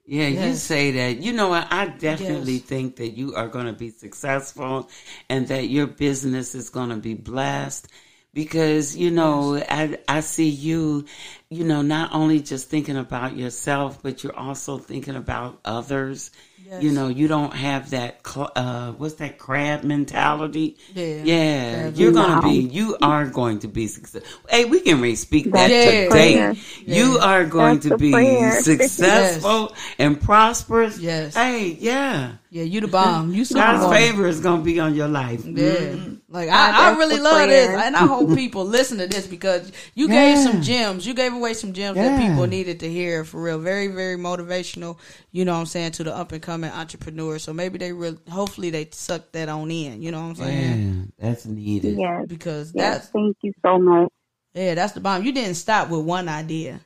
Yeah, 0.04 0.26
you 0.28 0.54
say 0.56 0.90
that. 0.92 1.22
You 1.22 1.32
know 1.32 1.48
what? 1.48 1.72
I 1.72 1.86
definitely 1.86 2.58
Yes. 2.58 2.62
think 2.68 2.96
that 2.96 3.10
you 3.10 3.34
are 3.34 3.48
going 3.48 3.66
to 3.66 3.72
be 3.72 3.90
successful 3.90 4.90
and 5.28 5.46
that 5.48 5.68
your 5.68 5.86
business 5.86 6.54
is 6.54 6.70
going 6.70 6.88
to 6.90 6.96
be 6.96 7.14
blessed 7.14 7.88
because 8.34 8.96
you 8.96 9.10
know 9.10 9.56
I 9.56 9.98
I 10.08 10.20
see 10.20 10.48
you, 10.48 11.04
you 11.50 11.64
know, 11.64 11.82
not 11.82 12.14
only 12.14 12.40
just 12.40 12.68
thinking 12.68 12.96
about 12.96 13.36
yourself, 13.36 14.02
but 14.02 14.22
you're 14.24 14.36
also 14.36 14.78
thinking 14.78 15.16
about 15.16 15.58
others. 15.64 16.30
Yes. 16.64 16.82
You 16.84 16.92
know, 16.92 17.08
you 17.08 17.28
don't 17.28 17.52
have 17.52 17.90
that 17.90 18.26
cl- 18.26 18.50
uh 18.56 18.92
what's 18.92 19.14
that 19.16 19.36
crab 19.36 19.82
mentality? 19.82 20.78
Yeah. 20.94 21.22
Yeah, 21.24 21.88
you're 21.88 22.12
gonna 22.12 22.34
mentality. 22.36 22.66
be 22.68 22.74
you 22.74 22.96
are 23.02 23.26
going 23.26 23.58
to 23.58 23.68
be 23.68 23.86
successful. 23.88 24.40
Hey, 24.48 24.64
we 24.64 24.80
can 24.80 25.02
re 25.02 25.14
speak 25.14 25.52
that 25.52 25.68
That's 25.68 25.84
today. 25.84 26.08
prayer. 26.08 26.54
You 26.86 27.18
are 27.18 27.44
going 27.44 27.74
That's 27.80 27.88
to 27.90 27.98
be 27.98 28.12
prayer. 28.12 28.62
successful 28.62 29.74
and 29.98 30.18
prosperous. 30.18 30.98
Yes. 30.98 31.34
Hey, 31.34 31.76
yeah. 31.78 32.36
Yeah, 32.48 32.62
you 32.62 32.80
the 32.80 32.88
bomb. 32.88 33.32
You 33.34 33.40
God's 33.40 33.48
superwoman. 33.50 33.90
favor 33.98 34.26
is 34.26 34.40
gonna 34.40 34.62
be 34.62 34.80
on 34.80 34.94
your 34.94 35.08
life. 35.08 35.44
Yeah. 35.44 35.96
Like 36.32 36.48
I, 36.48 36.92
I 36.92 36.96
really 36.96 37.16
the 37.18 37.22
love 37.22 37.46
this, 37.48 37.68
and 37.68 37.94
I 37.94 38.06
hope 38.06 38.34
people 38.34 38.64
listen 38.64 38.96
to 38.98 39.06
this 39.06 39.26
because 39.26 39.70
you 39.94 40.08
gave 40.08 40.38
some 40.38 40.62
gems. 40.62 41.06
You 41.06 41.12
gave 41.12 41.34
away 41.34 41.52
some 41.52 41.74
gems 41.74 41.96
that 41.96 42.18
people 42.20 42.46
needed 42.46 42.80
to 42.80 42.88
hear 42.90 43.24
for 43.24 43.42
real. 43.42 43.58
Very, 43.58 43.88
very 43.88 44.16
motivational. 44.16 44.96
You 45.30 45.44
know 45.44 45.52
what 45.52 45.60
I'm 45.60 45.66
saying 45.66 45.92
to 45.92 46.04
the 46.04 46.16
up 46.16 46.32
and 46.32 46.40
coming 46.42 46.70
entrepreneurs. 46.70 47.42
So 47.42 47.52
maybe 47.52 47.76
they 47.76 47.92
really, 47.92 48.16
hopefully 48.30 48.70
they 48.70 48.88
suck 48.92 49.30
that 49.32 49.50
on 49.50 49.70
in. 49.70 50.00
You 50.00 50.10
know 50.10 50.22
what 50.22 50.28
I'm 50.28 50.34
saying? 50.36 51.12
Yeah, 51.18 51.26
that's 51.28 51.44
needed. 51.44 51.98
Yes. 51.98 52.24
Because 52.26 52.72
Yes. 52.74 52.98
that's 53.00 53.10
Thank 53.10 53.36
you 53.42 53.52
so 53.62 53.78
much. 53.78 54.08
yeah, 54.54 54.74
that's 54.74 54.94
the 54.94 55.00
bomb. 55.00 55.22
You 55.24 55.32
didn't 55.32 55.56
stop 55.56 55.90
with 55.90 56.00
one 56.00 56.28
idea. 56.30 56.80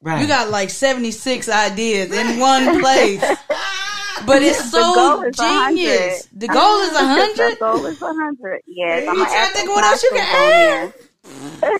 Right. 0.00 0.20
You 0.20 0.26
got 0.28 0.50
like 0.50 0.70
76 0.70 1.48
ideas 1.48 2.12
in 2.12 2.38
one 2.40 2.80
place. 2.80 3.20
But 4.26 4.42
it's 4.42 4.70
so 4.70 5.22
genius. 5.30 6.28
The 6.32 6.48
goal 6.48 6.80
is 6.80 6.90
The 6.90 6.94
100. 7.04 7.36
The 7.36 7.56
goal 7.60 7.86
is 7.86 8.00
a 8.00 8.04
100. 8.14 8.60
Yes. 8.66 9.02
You 9.04 9.10
I'm 9.10 9.16
trying 9.16 9.46
to 9.48 9.52
think 9.54 9.68
what 9.70 9.84
else 9.84 10.02
you 10.02 10.10
can 10.12 10.92
nostrils 10.92 11.08
I'm 11.62 11.78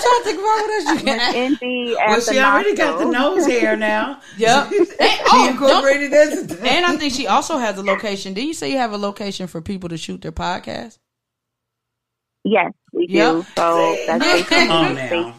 trying 0.00 0.18
to 0.18 0.24
think 0.24 0.38
about 0.38 0.44
what 0.44 0.70
else 0.70 1.00
you 1.00 1.06
can 1.06 1.20
add. 1.20 1.34
Miss 1.34 1.62
Indy 1.62 1.94
well, 1.96 2.20
she 2.20 2.34
the 2.34 2.42
already 2.44 2.74
got 2.74 2.98
the 2.98 3.04
nose 3.04 3.46
hair 3.46 3.76
now. 3.76 4.20
Yep. 4.38 4.66
And, 4.66 4.72
She 4.72 4.96
oh, 5.00 5.26
don't- 5.30 5.50
incorporated 5.52 6.10
that. 6.12 6.58
and 6.66 6.86
I 6.86 6.96
think 6.96 7.12
she 7.12 7.26
also 7.28 7.58
has 7.58 7.78
a 7.78 7.82
location. 7.82 8.34
Did 8.34 8.44
you 8.44 8.54
say 8.54 8.70
you 8.72 8.78
have 8.78 8.92
a 8.92 8.98
location 8.98 9.46
for 9.46 9.60
people 9.60 9.88
to 9.90 9.96
shoot 9.96 10.20
their 10.22 10.32
podcast? 10.32 10.98
Yes, 12.44 12.72
we 12.92 13.06
do. 13.06 13.14
Yep. 13.14 13.44
So 13.56 13.96
that's 14.06 14.24
Yeah. 14.26 14.42
Come 14.44 14.70
on 14.72 14.94
the 14.96 15.02
now. 15.02 15.34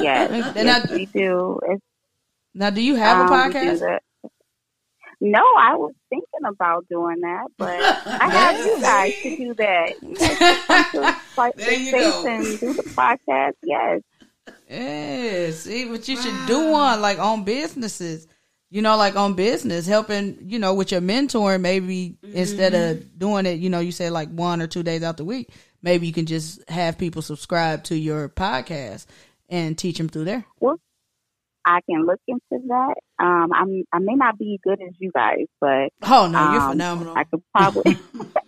Yes, 0.00 0.30
And 0.56 0.66
yes, 0.66 0.90
I- 0.90 0.94
we 0.94 1.06
do. 1.06 1.58
It's, 1.68 1.82
Now, 2.54 2.70
do 2.70 2.80
you 2.82 2.94
have 2.94 3.18
a 3.28 3.32
um, 3.32 3.46
we 3.48 3.52
do 3.52 3.58
podcast? 3.58 3.98
That. 5.20 5.26
No, 5.26 5.40
I 5.58 5.76
was 5.76 5.92
thinking 6.08 6.46
about 6.46 6.88
doing 6.88 7.20
that, 7.20 7.46
but 7.56 7.78
I 7.78 8.30
have 8.30 8.66
you 8.66 8.80
guys 8.80 9.14
to 9.22 9.36
do 9.36 9.54
that. 9.54 9.94
You 10.02 10.16
guys 10.16 10.36
can 10.38 10.84
come 10.92 11.04
to 11.04 11.12
Fight 11.34 11.56
There 11.56 11.72
you 11.72 11.88
Space 11.90 12.12
go. 12.12 12.26
and 12.26 12.60
do 12.60 12.72
the 12.72 12.82
podcast. 12.82 13.54
Yes. 13.62 14.02
Yeah, 14.68 15.50
see, 15.50 15.84
but 15.86 16.08
you 16.08 16.16
should 16.16 16.46
do 16.46 16.70
one 16.70 17.00
like 17.00 17.18
on 17.18 17.44
businesses. 17.44 18.26
You 18.72 18.82
know, 18.82 18.96
like 18.96 19.16
on 19.16 19.34
business, 19.34 19.86
helping 19.86 20.38
you 20.42 20.58
know 20.58 20.74
with 20.74 20.92
your 20.92 21.00
mentoring. 21.00 21.60
Maybe 21.60 22.16
instead 22.22 22.74
of 22.74 22.98
mm-hmm. 22.98 23.18
doing 23.18 23.46
it, 23.46 23.58
you 23.58 23.68
know, 23.68 23.80
you 23.80 23.90
say 23.90 24.10
like 24.10 24.28
one 24.30 24.62
or 24.62 24.68
two 24.68 24.84
days 24.84 25.02
out 25.02 25.16
the 25.16 25.24
week. 25.24 25.50
Maybe 25.82 26.06
you 26.06 26.12
can 26.12 26.26
just 26.26 26.68
have 26.68 26.98
people 26.98 27.22
subscribe 27.22 27.84
to 27.84 27.96
your 27.96 28.28
podcast 28.28 29.06
and 29.48 29.76
teach 29.76 29.98
them 29.98 30.08
through 30.08 30.24
there. 30.24 30.46
I 31.64 31.80
can 31.88 32.06
look 32.06 32.20
into 32.26 32.66
that. 32.68 32.94
Um, 33.18 33.52
I'm, 33.52 33.84
I 33.92 33.98
may 33.98 34.14
not 34.14 34.38
be 34.38 34.58
good 34.64 34.80
as 34.80 34.94
you 34.98 35.10
guys, 35.14 35.46
but 35.60 35.90
Oh 36.02 36.26
no, 36.26 36.52
you're 36.52 36.60
um, 36.62 36.70
phenomenal. 36.72 37.14
I 37.16 37.24
could 37.24 37.42
probably. 37.54 37.98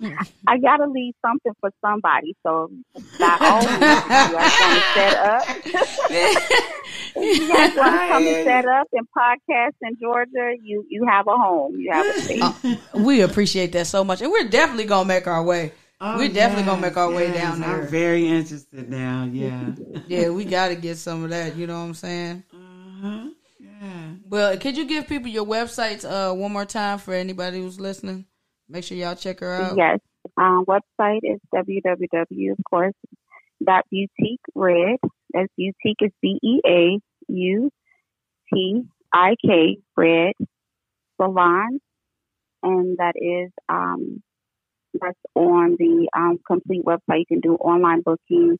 I 0.46 0.58
gotta 0.58 0.86
leave 0.86 1.14
something 1.24 1.52
for 1.60 1.70
somebody. 1.84 2.34
So 2.42 2.70
by 3.18 3.36
all 3.40 3.58
means, 3.60 3.72
you 3.72 3.78
guys 3.78 4.52
want 4.60 4.78
to 4.78 4.84
set 4.94 5.16
up. 5.16 6.52
You 7.14 7.48
guys 7.48 7.76
want 7.76 7.92
to 7.94 8.08
come 8.08 8.26
and 8.26 8.44
set 8.44 8.64
up 8.66 8.88
and 8.92 9.06
podcast 9.16 9.74
in 9.82 9.96
Georgia, 10.00 10.54
you 10.62 10.86
you 10.88 11.06
have 11.06 11.26
a 11.26 11.36
home. 11.36 11.78
You 11.78 11.90
have 11.92 12.06
a 12.06 12.20
space. 12.20 12.78
we 12.94 13.20
appreciate 13.20 13.72
that 13.72 13.86
so 13.86 14.02
much, 14.04 14.22
and 14.22 14.30
we're 14.32 14.48
definitely 14.48 14.84
gonna 14.86 15.06
make 15.06 15.26
our 15.26 15.42
way. 15.42 15.72
Oh, 16.04 16.16
We're 16.16 16.32
definitely 16.32 16.64
gonna 16.64 16.80
make 16.82 16.96
our 16.96 17.12
way 17.12 17.32
down 17.32 17.60
there. 17.60 17.82
I'm 17.82 17.86
very 17.86 18.26
interested 18.26 18.90
now. 18.90 19.28
Yeah. 19.30 19.70
Yeah, 20.08 20.30
we 20.30 20.44
got 20.44 20.68
to 20.68 20.74
get 20.74 20.96
some 20.96 21.22
of 21.22 21.30
that. 21.30 21.54
You 21.54 21.68
know 21.68 21.74
what 21.78 21.84
I'm 21.86 21.94
saying? 21.94 22.42
Yeah. 23.02 24.12
Well, 24.28 24.56
could 24.58 24.76
you 24.76 24.86
give 24.86 25.08
people 25.08 25.28
your 25.28 25.46
websites 25.46 26.04
uh, 26.04 26.34
one 26.34 26.52
more 26.52 26.64
time 26.64 26.98
for 26.98 27.14
anybody 27.14 27.60
who's 27.60 27.80
listening? 27.80 28.26
Make 28.68 28.84
sure 28.84 28.96
y'all 28.96 29.14
check 29.14 29.40
her 29.40 29.52
out. 29.52 29.76
Yes. 29.76 29.98
Um, 30.36 30.64
website 30.66 31.20
is 31.22 31.40
www, 31.54 32.52
of 32.52 32.58
course, 32.68 32.94
dot 33.64 33.84
boutique 33.90 34.40
red. 34.54 34.98
That's 35.32 35.48
boutique 35.58 35.98
is 36.00 36.10
B 36.22 36.38
E 36.42 36.60
A 36.66 36.98
U 37.28 37.70
T 38.52 38.82
I 39.12 39.34
K 39.44 39.78
red 39.96 40.32
salon, 41.20 41.80
and 42.62 42.96
that 42.98 43.14
is 43.16 43.50
um, 43.68 44.22
that's 44.94 45.18
on 45.34 45.76
the 45.78 46.08
um, 46.16 46.38
complete 46.46 46.84
website. 46.84 47.18
You 47.18 47.26
can 47.26 47.40
do 47.40 47.54
online 47.56 48.02
booking. 48.02 48.58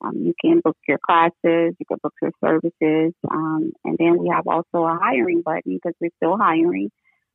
Um, 0.00 0.16
you 0.16 0.34
can 0.40 0.60
book 0.62 0.76
your 0.88 0.98
classes. 0.98 1.74
You 1.78 1.86
can 1.86 1.98
book 2.02 2.14
your 2.20 2.32
services, 2.44 3.14
um, 3.30 3.72
and 3.84 3.96
then 3.98 4.18
we 4.18 4.30
have 4.34 4.46
also 4.46 4.84
a 4.84 4.98
hiring 5.00 5.42
button 5.42 5.74
because 5.74 5.94
we're 6.00 6.10
still 6.16 6.36
hiring. 6.36 6.90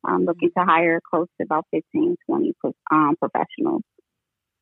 I'm 0.06 0.26
looking 0.26 0.52
to 0.58 0.64
hire 0.64 1.02
close 1.10 1.28
to 1.38 1.44
about 1.44 1.66
15, 1.72 2.16
20 2.26 2.54
um, 2.92 3.16
professionals. 3.20 3.82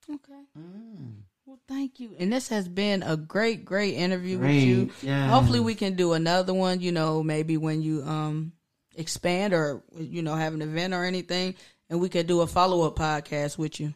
Okay. 0.10 0.42
Mm, 0.58 1.22
Well, 1.46 1.60
thank 1.68 2.00
you. 2.00 2.16
And 2.18 2.32
this 2.32 2.50
has 2.50 2.68
been 2.68 3.04
a 3.04 3.18
great, 3.18 3.66
great 3.66 3.96
interview 3.96 4.40
with 4.40 4.52
you. 4.52 4.86
great. 4.86 5.04
Yeah. 5.04 5.28
Hopefully, 5.28 5.60
we 5.60 5.76
can 5.76 5.96
do 5.96 6.14
another 6.14 6.54
one. 6.54 6.80
You 6.80 6.92
know, 6.92 7.24
maybe 7.24 7.58
when 7.58 7.82
you 7.82 8.04
um 8.04 8.54
expand 8.96 9.54
or 9.54 9.84
you 9.96 10.22
know 10.22 10.36
have 10.36 10.54
an 10.54 10.62
event 10.62 10.94
or 10.94 11.04
anything, 11.04 11.56
and 11.90 12.00
we 12.00 12.10
could 12.10 12.28
do 12.28 12.42
a 12.42 12.48
follow 12.48 12.88
up 12.88 12.96
podcast 12.96 13.58
with 13.58 13.80
you. 13.80 13.94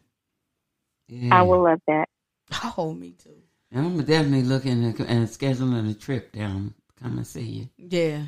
Yeah. 1.08 1.40
I 1.40 1.42
will 1.44 1.64
love 1.64 1.82
that. 1.88 2.08
Oh, 2.78 2.94
me 2.94 3.12
too. 3.12 3.42
And 3.72 3.86
I'm 3.86 3.98
definitely 4.04 4.44
looking 4.44 4.86
at 4.86 5.00
and 5.00 5.28
scheduling 5.28 5.90
a 5.90 5.94
trip 5.94 6.34
down. 6.34 6.74
To 6.98 7.04
come 7.04 7.18
and 7.18 7.28
see 7.28 7.42
you. 7.42 7.70
Yeah. 7.78 8.24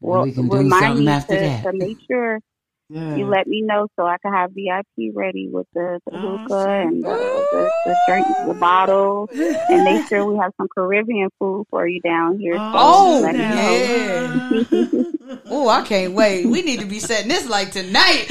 Well, 0.00 0.22
we 0.22 0.32
can 0.32 0.48
do 0.48 0.70
something 0.70 1.08
after 1.08 1.36
to, 1.36 1.40
that. 1.42 1.64
to 1.64 1.72
make 1.72 1.96
sure 2.10 2.40
Yeah. 2.88 3.16
you 3.16 3.26
let 3.26 3.46
me 3.48 3.62
know 3.62 3.88
so 3.96 4.06
I 4.06 4.16
can 4.18 4.32
have 4.32 4.52
VIP 4.52 5.12
ready 5.14 5.48
with 5.50 5.66
the, 5.74 5.98
the 6.06 6.12
Oh, 6.18 6.38
hookah 6.38 6.48
sure. 6.48 6.80
and 6.82 7.04
the, 7.04 7.46
the, 7.50 7.70
the 7.84 7.96
drink, 8.06 8.26
the 8.46 8.54
bottle, 8.54 9.28
and 9.68 9.82
make 9.82 10.06
sure 10.08 10.24
we 10.24 10.38
have 10.38 10.52
some 10.56 10.68
Caribbean 10.72 11.30
food 11.38 11.66
for 11.70 11.88
you 11.88 12.00
down 12.00 12.38
here. 12.38 12.58
So 12.58 12.62
Oh, 12.74 13.20
let 13.22 13.36
yeah. 13.36 15.04
Oh, 15.50 15.68
I 15.68 15.82
can't 15.82 16.12
wait. 16.12 16.44
We 16.46 16.62
need 16.62 16.80
to 16.80 16.86
be 16.86 16.98
setting 16.98 17.28
this 17.28 17.48
like 17.48 17.70
tonight. 17.70 18.26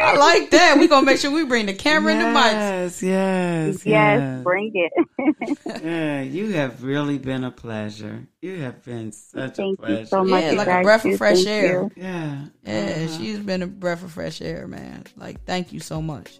I 0.00 0.16
like 0.16 0.50
that. 0.50 0.76
We're 0.78 0.88
gonna 0.88 1.06
make 1.06 1.18
sure 1.18 1.30
we 1.30 1.44
bring 1.44 1.66
the 1.66 1.74
camera 1.74 2.12
and 2.14 2.20
the 2.20 2.38
mics. 2.40 3.02
Yes, 3.02 3.02
yes, 3.02 3.86
Yes, 3.86 4.42
bring 4.44 4.72
it. 4.74 4.92
Yeah, 5.84 6.20
you 6.22 6.52
have 6.52 6.82
really 6.82 7.18
been 7.18 7.44
a 7.44 7.50
pleasure. 7.50 8.26
You 8.40 8.60
have 8.62 8.84
been 8.84 9.12
such 9.12 9.56
Thank 9.56 9.78
a 9.80 9.82
you 9.82 9.86
pleasure. 9.96 10.06
so 10.06 10.24
much. 10.24 10.42
Yeah, 10.42 10.50
you 10.52 10.56
like 10.58 10.66
a 10.66 10.70
guys 10.70 10.84
breath 10.84 11.04
of 11.04 11.16
fresh 11.18 11.36
Thank 11.44 11.48
air. 11.48 11.82
you. 11.82 11.90
Yeah. 11.96 12.44
Yeah, 12.64 13.04
uh-huh. 13.06 13.18
she's 13.18 13.38
been 13.38 13.62
a 13.62 13.66
breath 13.66 14.02
of 14.02 14.12
fresh 14.12 14.40
air, 14.40 14.66
man. 14.66 15.04
Like, 15.16 15.44
thank 15.44 15.72
you 15.72 15.80
so 15.80 16.00
much. 16.02 16.38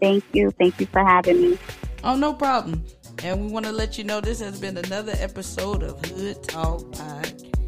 Thank 0.00 0.24
you. 0.32 0.50
Thank 0.52 0.80
you 0.80 0.86
for 0.86 1.04
having 1.04 1.40
me. 1.40 1.58
Oh, 2.04 2.16
no 2.16 2.32
problem. 2.34 2.84
And 3.22 3.44
we 3.46 3.52
want 3.52 3.66
to 3.66 3.72
let 3.72 3.98
you 3.98 4.04
know 4.04 4.20
this 4.20 4.40
has 4.40 4.58
been 4.60 4.76
another 4.76 5.12
episode 5.18 5.82
of 5.82 6.04
Hood 6.06 6.42
Talk 6.44 6.80
Podcast. 6.92 7.61